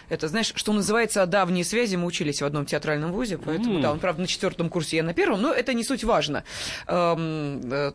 [0.10, 3.82] это, знаешь, что называется, давние связи, мы учились в одном театральном вузе, поэтому, mm.
[3.82, 6.44] да, он, правда, на четвертом курсе, я на первом, но это не суть важно.
[6.88, 7.94] Эм, э,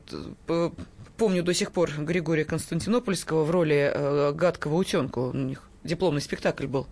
[1.18, 5.18] помню до сих пор Григория Константинопольского в роли гадкого утенка.
[5.18, 6.86] У них дипломный спектакль был.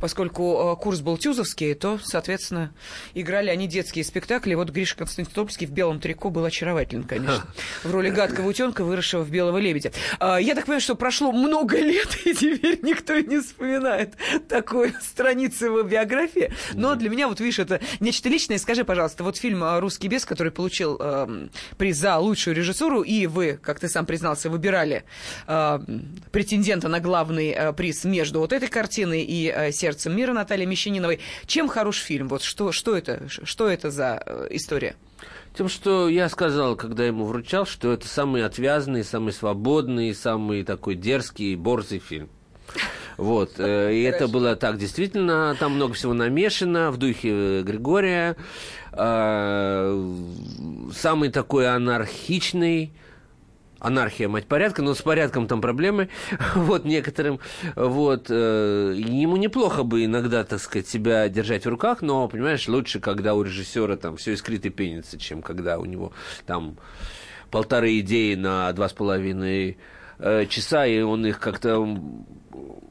[0.00, 2.72] Поскольку э, курс был тюзовский, то, соответственно,
[3.14, 4.54] играли они детские спектакли.
[4.54, 7.44] Вот Гриша Константинопольский в белом трико был очарователен, конечно.
[7.82, 9.92] В роли гадкого утенка, выросшего в белого лебедя.
[10.18, 14.14] А, я так понимаю, что прошло много лет, и теперь никто и не вспоминает
[14.48, 16.52] такой страницы в биографии.
[16.74, 18.58] Но для меня, вот видишь, это нечто личное.
[18.58, 23.58] Скажи, пожалуйста, вот фильм «Русский бес», который получил э, приз за лучшую режиссуру, и вы,
[23.60, 25.04] как ты сам признался, выбирали
[25.46, 25.78] э,
[26.30, 30.66] претендента на главный э, приз «Мир между вот этой картиной и э, «Сердцем мира» Натальи
[30.66, 31.20] Мещаниновой.
[31.46, 32.28] Чем хорош фильм?
[32.28, 34.94] Вот что, что, это, что это за э, история?
[35.56, 40.96] Тем, что я сказал, когда ему вручал, что это самый отвязный, самый свободный, самый такой
[40.96, 42.28] дерзкий, борзый фильм.
[43.16, 48.36] Вот, э, и это было так, действительно, там много всего намешано в духе Григория.
[50.92, 52.92] Самый такой анархичный,
[53.80, 56.08] анархия, мать порядка, но с порядком там проблемы,
[56.54, 57.40] вот, некоторым,
[57.74, 63.00] вот, э, ему неплохо бы иногда, так сказать, себя держать в руках, но, понимаешь, лучше,
[63.00, 66.12] когда у режиссера там все искрит и пенится, чем когда у него
[66.46, 66.76] там
[67.50, 69.78] полторы идеи на два с половиной
[70.18, 71.78] э, часа, и он их как-то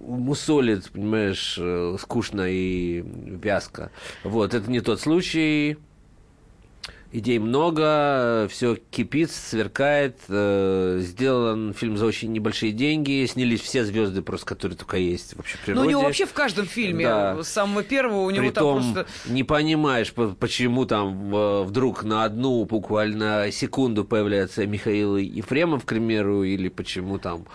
[0.09, 3.91] мусолит, понимаешь, э, скучно и вязко.
[4.23, 5.77] Вот, это не тот случай,
[7.11, 10.19] идей много, все кипит, сверкает.
[10.27, 15.57] Э, сделан фильм за очень небольшие деньги, снялись все звезды, просто которые только есть вообще
[15.57, 15.81] в природе.
[15.81, 17.43] Ну, у него вообще в каждом фильме, да.
[17.43, 19.31] с самого первого, у него Притом, там просто...
[19.31, 26.69] не понимаешь, почему там вдруг на одну буквально секунду появляется Михаил Ефремов, к примеру, или
[26.69, 27.45] почему там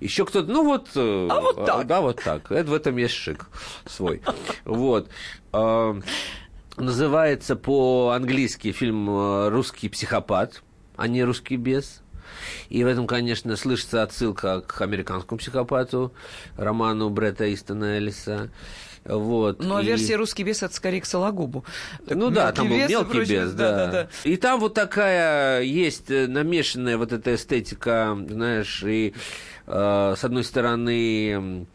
[0.00, 0.88] еще кто-то, ну вот...
[0.96, 1.86] Э, а вот так.
[1.86, 2.50] Да, вот так.
[2.50, 3.46] Это, в этом есть шик
[3.86, 4.22] свой.
[4.64, 5.08] Вот.
[6.76, 10.62] А, Называется по-английски фильм э, «Русский психопат»,
[10.96, 12.02] а не «Русский бес».
[12.68, 16.12] И в этом, конечно, слышится отсылка к американскому психопату,
[16.56, 18.50] роману Бретта Истона Эллиса.
[19.04, 19.62] Вот.
[19.62, 19.84] Но и...
[19.84, 21.64] версия «Русский бес»— это скорее к Сологубу.
[22.08, 23.70] Ну да, там был «Мелкий бес», да.
[23.70, 24.08] Да, да, да.
[24.24, 29.14] И там вот такая есть э, намешанная вот эта эстетика, знаешь, и
[29.66, 31.66] э, с одной стороны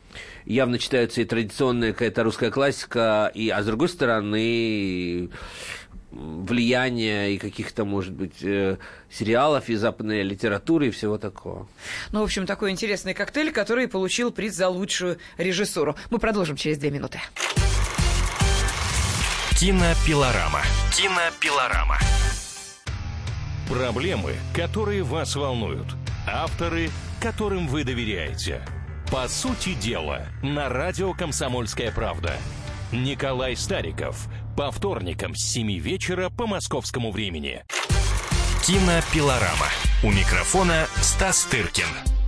[0.49, 5.29] явно читаются и традиционная какая-то русская классика, и, а с другой стороны
[6.11, 8.77] влияние и каких-то, может быть, э,
[9.11, 11.67] сериалов и западной литературы и всего такого.
[12.11, 15.95] Ну, в общем, такой интересный коктейль, который получил приз за лучшую режиссуру.
[16.09, 17.19] Мы продолжим через две минуты.
[19.59, 20.61] Кинопилорама.
[20.95, 21.99] Кинопилорама.
[23.69, 25.87] Проблемы, которые вас волнуют.
[26.27, 26.89] Авторы,
[27.21, 28.63] которым вы доверяете.
[29.11, 32.37] По сути дела, на радио «Комсомольская правда».
[32.91, 34.27] Николай Стариков.
[34.55, 37.63] По вторникам с 7 вечера по московскому времени.
[38.63, 39.67] Кинопилорама.
[40.03, 42.18] У микрофона Стас Тыркин.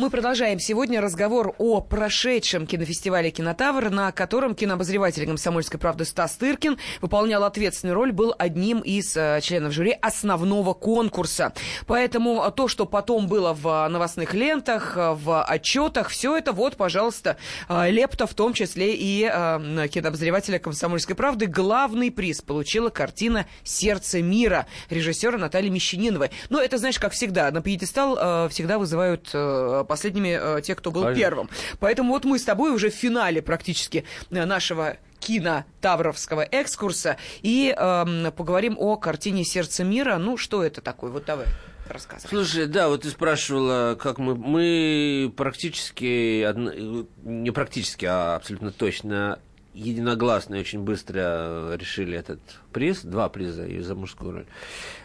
[0.00, 6.78] Мы продолжаем сегодня разговор о прошедшем кинофестивале «Кинотавр», на котором кинообозреватель «Комсомольской правды» Стас Тыркин
[7.02, 11.52] выполнял ответственную роль, был одним из э, членов жюри основного конкурса.
[11.86, 17.36] Поэтому то, что потом было в новостных лентах, в отчетах, все это вот, пожалуйста,
[17.68, 21.44] э, лепта, в том числе и э, кинообозревателя «Комсомольской правды».
[21.44, 26.30] Главный приз получила картина «Сердце мира» режиссера Натальи Мещаниновой.
[26.48, 29.28] Но это, знаешь, как всегда, на пьедестал э, всегда вызывают
[29.90, 31.20] последними э, те, кто был Конечно.
[31.20, 31.50] первым.
[31.80, 37.74] Поэтому вот мы с тобой уже в финале практически э, нашего кино Тавровского экскурса и
[37.76, 40.16] эм, поговорим о картине «Сердце мира».
[40.16, 41.10] Ну, что это такое?
[41.10, 41.46] Вот давай
[41.88, 42.28] рассказывай.
[42.30, 44.36] Слушай, да, вот ты спрашивала, как мы...
[44.36, 49.40] Мы практически, одно- не практически, а абсолютно точно
[49.74, 52.40] единогласно и очень быстро решили этот
[52.72, 54.46] приз, два приза и за мужскую роль.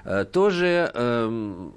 [0.06, 1.74] Э, Тоже эм,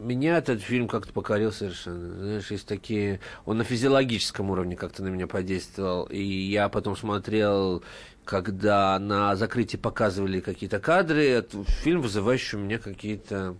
[0.00, 2.14] меня этот фильм как-то покорил совершенно.
[2.14, 3.20] Знаешь, есть такие...
[3.44, 6.04] Он на физиологическом уровне как-то на меня подействовал.
[6.04, 7.82] И я потом смотрел,
[8.24, 13.56] когда на закрытии показывали какие-то кадры, это фильм, вызывающий у меня какие-то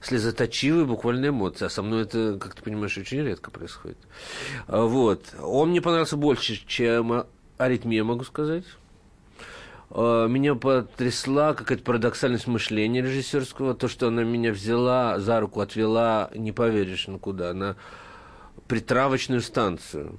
[0.00, 1.64] слезоточивые буквально эмоции.
[1.64, 3.98] А со мной это, как ты понимаешь, очень редко происходит.
[4.66, 5.34] А, Вот.
[5.40, 7.24] Он мне понравился больше, чем
[7.58, 8.64] аритмия, могу сказать.
[9.90, 13.74] А, Меня потрясла какая-то парадоксальность мышления режиссерского.
[13.74, 17.76] То, что она меня взяла за руку, отвела, не поверишь, ну куда, на
[18.68, 20.18] притравочную станцию.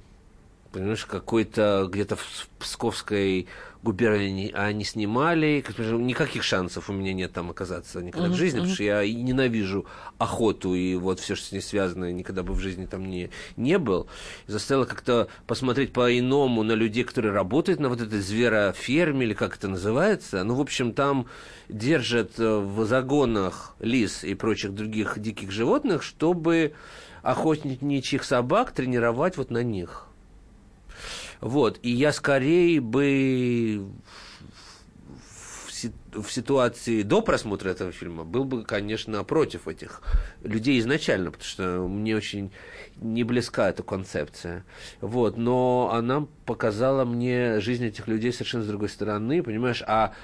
[0.72, 3.46] Понимаешь, какой-то где-то в Псковской
[3.86, 5.62] губернии они снимали.
[5.64, 9.02] Как бы, Никаких шансов у меня нет там оказаться никогда в жизни, потому что я
[9.02, 9.86] и ненавижу
[10.18, 13.78] охоту и вот все, что с ней связано, никогда бы в жизни там не, не
[13.78, 14.08] был.
[14.48, 19.56] И заставило как-то посмотреть по-иному на людей, которые работают на вот этой звероферме, или как
[19.56, 20.42] это называется.
[20.42, 21.26] Ну, в общем, там
[21.68, 26.74] держат э, в загонах лис и прочих других диких животных, чтобы
[27.22, 30.05] охотничьих собак тренировать вот на них.
[31.40, 33.86] Вот, и я скорее бы
[35.66, 40.02] в, си- в ситуации до просмотра этого фильма был бы, конечно, против этих
[40.42, 42.50] людей изначально, потому что мне очень
[42.96, 44.64] не близка эта концепция.
[45.00, 50.14] Вот, но она показала мне жизнь этих людей совершенно с другой стороны, понимаешь, а,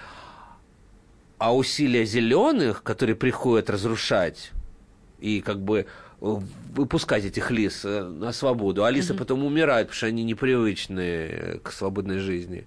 [1.39, 4.53] а усилия зеленых, которые приходят разрушать
[5.21, 5.87] и как бы
[6.23, 8.85] выпускать этих лис э, на свободу.
[8.85, 12.67] А лисы потом умирают, потому что они непривычны э, к свободной жизни.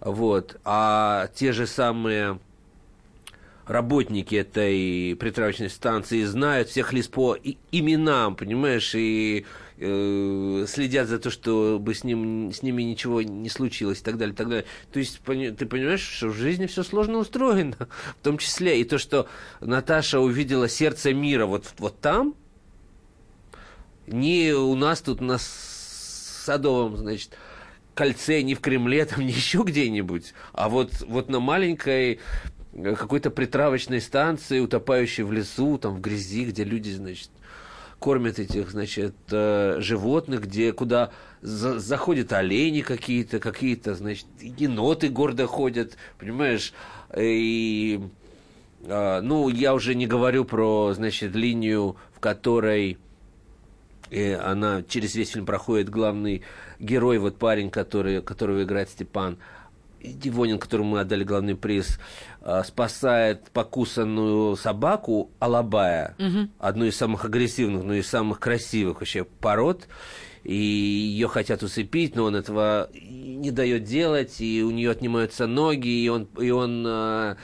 [0.00, 0.60] Вот.
[0.64, 2.38] А те же самые
[3.66, 7.36] работники этой притравочной станции знают всех лис по
[7.72, 9.46] именам, понимаешь, и
[9.78, 14.34] э, следят за то, чтобы с, ним, с ними ничего не случилось и так далее,
[14.34, 14.66] и так далее.
[14.92, 17.76] То есть пони- ты понимаешь, что в жизни все сложно устроено,
[18.20, 19.26] в том числе и то, что
[19.60, 22.34] Наташа увидела сердце мира вот, вот там,
[24.12, 27.36] не у нас тут на Садовом, значит,
[27.94, 32.20] кольце, не в Кремле, там, не еще где-нибудь, а вот, вот на маленькой
[32.72, 37.30] э, какой-то притравочной станции, утопающей в лесу, там, в грязи, где люди, значит,
[37.98, 41.10] кормят этих, значит, э, животных, где, куда
[41.42, 46.72] за- заходят олени какие-то, какие-то, значит, еноты гордо ходят, понимаешь,
[47.16, 48.00] и,
[48.82, 52.98] э, ну, я уже не говорю про, значит, линию, в которой
[54.10, 56.42] и она через весь фильм проходит главный
[56.78, 59.38] герой, вот парень, который, которого играет Степан
[60.02, 61.98] Дивонин, которому мы отдали главный приз,
[62.40, 66.16] э, спасает покусанную собаку Алабая,
[66.58, 69.88] одну из самых агрессивных, но и самых красивых вообще пород.
[70.42, 75.88] И ее хотят усыпить, но он этого не дает делать, и у нее отнимаются ноги,
[75.88, 77.36] и он, и он э,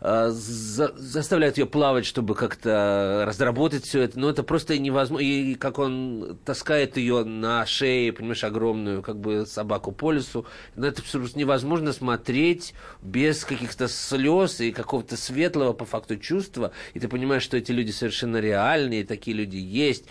[0.00, 4.18] за- заставляет ее плавать, чтобы как-то разработать все это.
[4.18, 5.24] Но это просто невозможно.
[5.24, 10.46] И как он таскает ее на шее, понимаешь, огромную как бы собаку по лесу.
[10.74, 16.72] На это просто невозможно смотреть без каких-то слез и какого-то светлого по факту чувства.
[16.94, 20.06] И ты понимаешь, что эти люди совершенно реальные, такие люди есть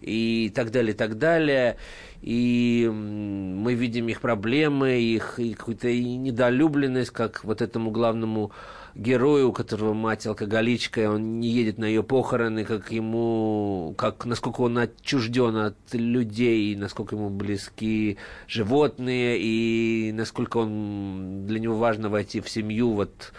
[0.00, 1.76] и так далее, и так далее.
[2.22, 8.50] И мы видим их проблемы, их какую-то недолюбленность, как вот этому главному
[8.94, 14.60] герою, у которого мать алкоголичка, он не едет на ее похороны, как ему, как насколько
[14.60, 22.40] он отчужден от людей, насколько ему близки животные, и насколько он для него важно войти
[22.40, 23.32] в семью вот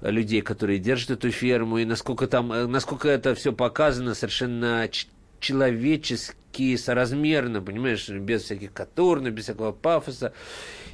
[0.00, 4.88] людей, которые держат эту ферму, и насколько там, э, насколько это все показано совершенно
[5.40, 10.32] человечески, соразмерно, понимаешь, без всяких катурн, без всякого пафоса.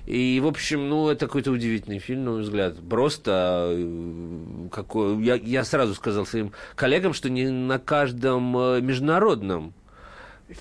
[0.07, 2.77] И, в общем, ну, это какой-то удивительный фильм, на мой взгляд.
[2.89, 5.23] Просто э, какой...
[5.25, 9.75] Я, я сразу сказал своим коллегам, что не на каждом э, международном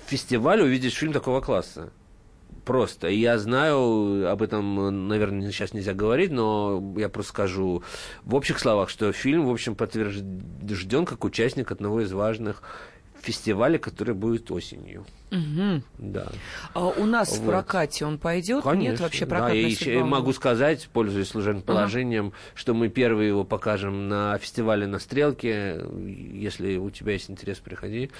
[0.08, 1.90] фестивале увидишь фильм такого класса.
[2.64, 3.06] Просто.
[3.06, 7.84] И я знаю, об этом, наверное, сейчас нельзя говорить, но я просто скажу
[8.24, 12.64] в общих словах, что фильм, в общем, подтвержден как участник одного из важных
[13.20, 15.04] фестиваля, который будет осенью.
[15.30, 15.82] Угу.
[15.98, 16.28] Да.
[16.72, 17.40] А у нас Вот.
[17.40, 18.62] в прокате он пойдет?
[18.62, 18.90] Конечно.
[18.90, 23.26] Нет вообще да, прокатной судьбы еще он могу сказать, пользуясь служебным положением, что мы первый
[23.28, 25.82] его покажем на фестивале на Стрелке.
[26.32, 28.10] Если у тебя есть интерес, приходи.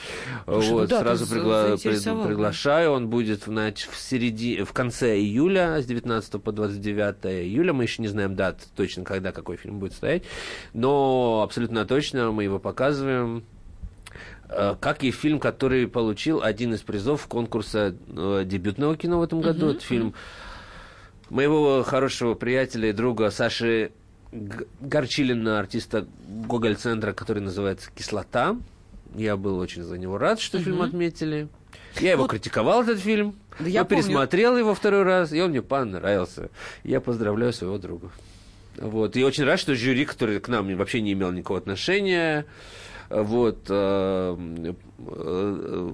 [0.45, 2.27] Слушай, ну вот, да, ты сразу пригла- да.
[2.27, 2.91] приглашаю.
[2.91, 4.65] Он будет в, нач- в, середи...
[4.65, 7.73] в конце июля, с 19 по 29 июля.
[7.73, 10.25] Мы еще не знаем дат точно, когда какой фильм будет стоять.
[10.73, 13.45] Но абсолютно точно мы его показываем.
[14.49, 19.41] Э, Как и фильм, который получил один из призов конкурса э, дебютного кино в этом
[19.41, 19.71] году.
[19.71, 20.15] Это фильм
[21.31, 23.91] моего хорошего приятеля и друга Саши
[24.81, 28.57] Горчилина, артиста Гоголь-центра, который называется «Кислота».
[29.15, 31.49] Я был очень за него рад, что фильм отметили.
[32.01, 33.35] Я его Вот- критиковал, этот фильм.
[33.59, 34.03] Да я помню.
[34.05, 36.51] пересмотрел его второй раз, и он мне понравился.
[36.85, 38.11] Я поздравляю своего друга.
[38.77, 39.17] Вот.
[39.17, 42.45] И очень рад, что жюри, который к нам вообще не имел никакого отношения,
[43.09, 44.37] вот, э,
[44.99, 45.91] э,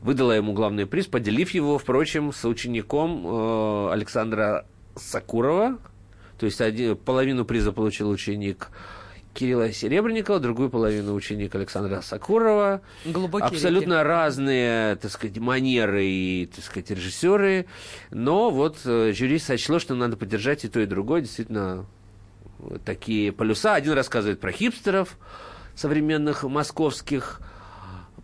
[0.00, 5.78] выдала ему главный приз, поделив его, впрочем, с учеником э, Александра Сакурова.
[6.38, 8.70] То есть один, половину приза получил ученик
[9.34, 12.80] Кирилла Серебренникова, другую половину ученик Александра Сакурова.
[13.04, 17.66] Глубокие Абсолютно разные, так сказать, манеры и, так сказать, режиссеры.
[18.10, 21.20] Но вот жюри сочло, что надо поддержать и то, и другое.
[21.20, 21.86] Действительно,
[22.84, 23.74] такие полюса.
[23.74, 25.16] Один рассказывает про хипстеров
[25.78, 27.40] современных московских,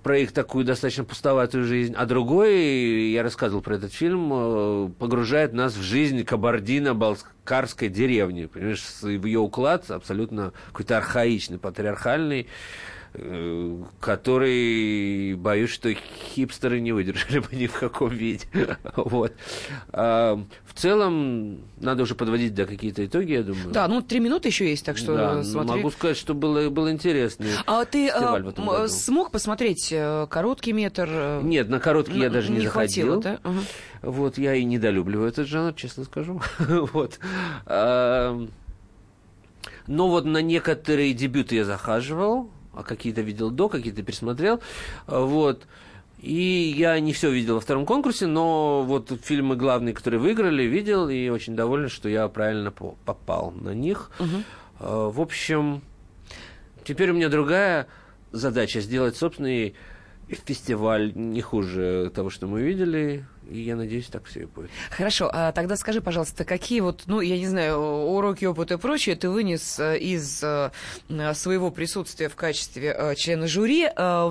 [0.02, 5.52] про их такую достаточно пустоватую жизнь, а другой, я рассказывал про этот фильм, э, погружает
[5.52, 8.46] нас в жизнь кабардино-балкарской деревни.
[8.46, 12.48] Понимаешь, в ее уклад абсолютно какой-то архаичный, патриархальный,
[14.00, 18.46] который, боюсь, что хипстеры не выдержали бы ни в каком виде.
[18.96, 19.32] Вот.
[19.92, 23.70] А, В целом, надо уже подводить до какие-то итоги, я думаю.
[23.70, 25.76] Да, ну три минуты еще есть, так что Да, смотри.
[25.76, 27.46] могу сказать, что было, было интересно.
[27.66, 31.08] А ты а, смог посмотреть э, короткий метр?
[31.10, 33.20] э, Нет, на короткий я даже не, хватило, заходил.
[33.20, 33.48] да?
[33.48, 33.60] Ага.
[34.02, 36.40] Вот, я и недолюбливаю этот жанр, честно скажу.
[36.58, 37.18] вот.
[37.66, 38.46] А,
[39.86, 44.60] Но вот на некоторые дебюты я захаживал, а какие-то видел до, какие-то пересмотрел.
[45.06, 45.66] А, Вот.
[46.20, 51.08] И я не все видел во втором конкурсе, но вот фильмы главные, которые выиграли, видел,
[51.10, 54.10] и очень доволен, что я правильно по- попал на них.
[54.80, 55.82] А, В общем,
[56.84, 57.88] теперь у меня другая
[58.32, 59.74] задача сделать собственный
[60.28, 64.70] фестиваль не хуже того, что мы видели, и я надеюсь, так все и будет.
[64.90, 69.16] Хорошо, а тогда скажи, пожалуйста, какие вот, ну, я не знаю, уроки, опыт и прочее
[69.16, 70.70] ты вынес э, из э,
[71.08, 73.88] э, своего присутствия в качестве члена жюри?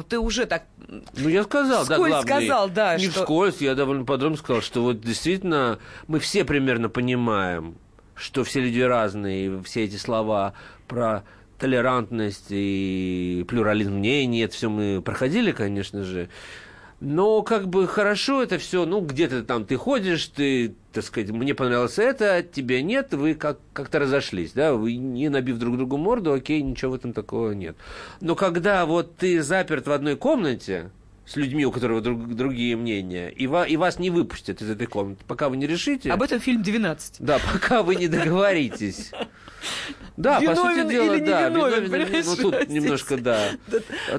[0.09, 2.27] Ты уже так Ну, я сказал, да, Вскользь главный.
[2.45, 6.89] сказал, да, Не что- вскользь, я довольно подробно сказал, что вот действительно мы все примерно
[6.89, 7.75] понимаем,
[8.15, 10.53] что все люди разные, и все эти слова
[10.87, 11.23] про
[11.59, 16.29] толерантность и плюрализм мнений, это все мы проходили, конечно же.
[17.05, 21.53] Но как бы хорошо это все, ну, где-то там ты ходишь, ты, так сказать, мне
[21.53, 26.31] понравилось это, тебе нет, вы как- как-то разошлись, да, вы не набив друг другу морду,
[26.31, 27.75] окей, ничего в этом такого нет.
[28.21, 30.91] Но когда вот ты заперт в одной комнате,
[31.25, 34.87] с людьми, у которых друг- другие мнения, и, ва- и вас не выпустят из этой
[34.87, 36.09] комнаты, пока вы не решите.
[36.09, 37.15] об этом фильм 12.
[37.19, 39.11] Да, пока вы не договоритесь.
[40.15, 43.49] Да, по Виновен сути дела, или не да, виновен, виновен, понимаешь, ну тут немножко, да.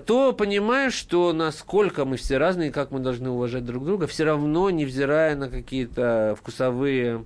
[0.06, 4.70] То понимаешь, что насколько мы все разные, как мы должны уважать друг друга, все равно,
[4.70, 7.24] невзирая на какие-то вкусовые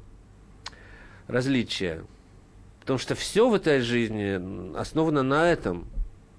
[1.28, 2.04] различия.
[2.80, 5.86] Потому что все в этой жизни основано на этом.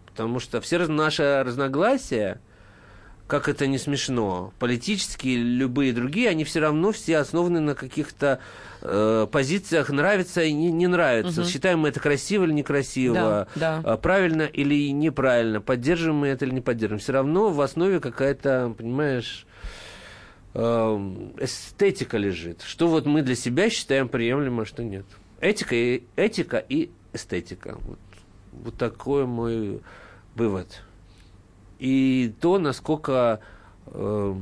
[0.05, 2.41] Потому что все наши разногласия,
[3.29, 8.39] как это не смешно, политические, любые другие, они все равно все основаны на каких-то
[8.81, 11.45] э, позициях нравится и не, не нравится.
[11.45, 13.81] Считаем мы это красиво или некрасиво, Да, да.
[13.85, 16.99] а, правильно или неправильно, поддерживаем мы это или не поддерживаем.
[16.99, 19.45] Все равно в основе какая-то, понимаешь,
[20.55, 22.63] эм, эстетика лежит.
[22.63, 25.05] Что вот мы для себя считаем приемлемо, а что нет.
[25.39, 27.77] Этика и, этика и эстетика.
[27.81, 27.99] Вот,
[28.53, 29.81] вот такой мой
[30.33, 30.81] вывод.
[31.79, 33.39] И то, насколько
[33.87, 34.35] э,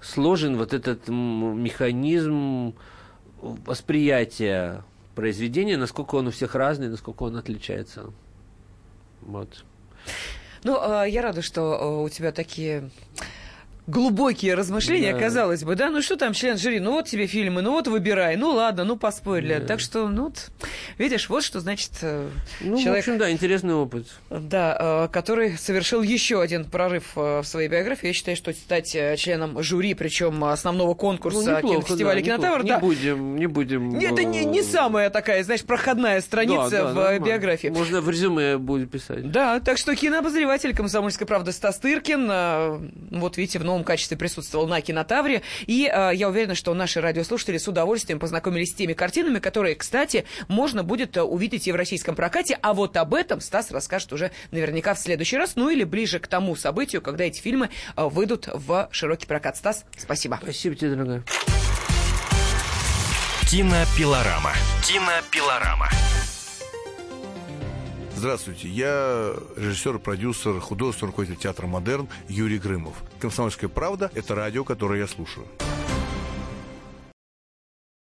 [0.00, 2.74] сложен вот этот механизм
[3.40, 4.82] восприятия
[5.14, 8.10] произведения, насколько он у всех разный, насколько он отличается.
[9.20, 9.64] Вот.
[10.64, 12.90] Ну, э, я рада, что э, у тебя такие
[13.86, 15.18] глубокие размышления, да.
[15.18, 18.36] казалось бы, да, ну что там член жюри, ну вот тебе фильмы, ну вот выбирай,
[18.36, 19.58] ну ладно, ну поспорили.
[19.58, 19.66] Да.
[19.66, 20.32] Так что, ну,
[20.98, 22.28] видишь, вот что значит э,
[22.60, 23.04] ну, человек...
[23.04, 24.06] в общем, да, интересный опыт.
[24.30, 28.06] Да, э, который совершил еще один прорыв э, в своей биографии.
[28.06, 32.76] Я считаю, что стать членом жюри, причем основного конкурса ну, кинофестиваля да, «Кинотавр», да.
[32.76, 33.98] Не будем, не будем...
[33.98, 37.24] Это не, не самая такая, знаешь, проходная страница да, да, в нормально.
[37.24, 37.68] биографии.
[37.68, 39.30] Можно в резюме будет писать.
[39.30, 42.28] Да, так что кинообозреватель «Комсомольской правды» Стас Тыркин,
[43.10, 45.42] вот видите, в новом качестве присутствовал на кинотавре.
[45.66, 50.24] И э, я уверена, что наши радиослушатели с удовольствием познакомились с теми картинами, которые, кстати,
[50.48, 52.58] можно будет э, увидеть и в российском прокате.
[52.62, 56.26] А вот об этом Стас расскажет уже наверняка в следующий раз, ну или ближе к
[56.26, 59.56] тому событию, когда эти фильмы э, выйдут в широкий прокат.
[59.56, 60.38] Стас, спасибо.
[60.42, 61.24] Спасибо тебе, дорогая.
[63.50, 64.52] Кинопилорама.
[64.86, 65.90] Кинопилорама.
[68.22, 72.94] Здравствуйте, я режиссер, продюсер, художественный руководитель театра «Модерн» Юрий Грымов.
[73.18, 75.44] «Комсомольская правда»— это радио, которое я слушаю.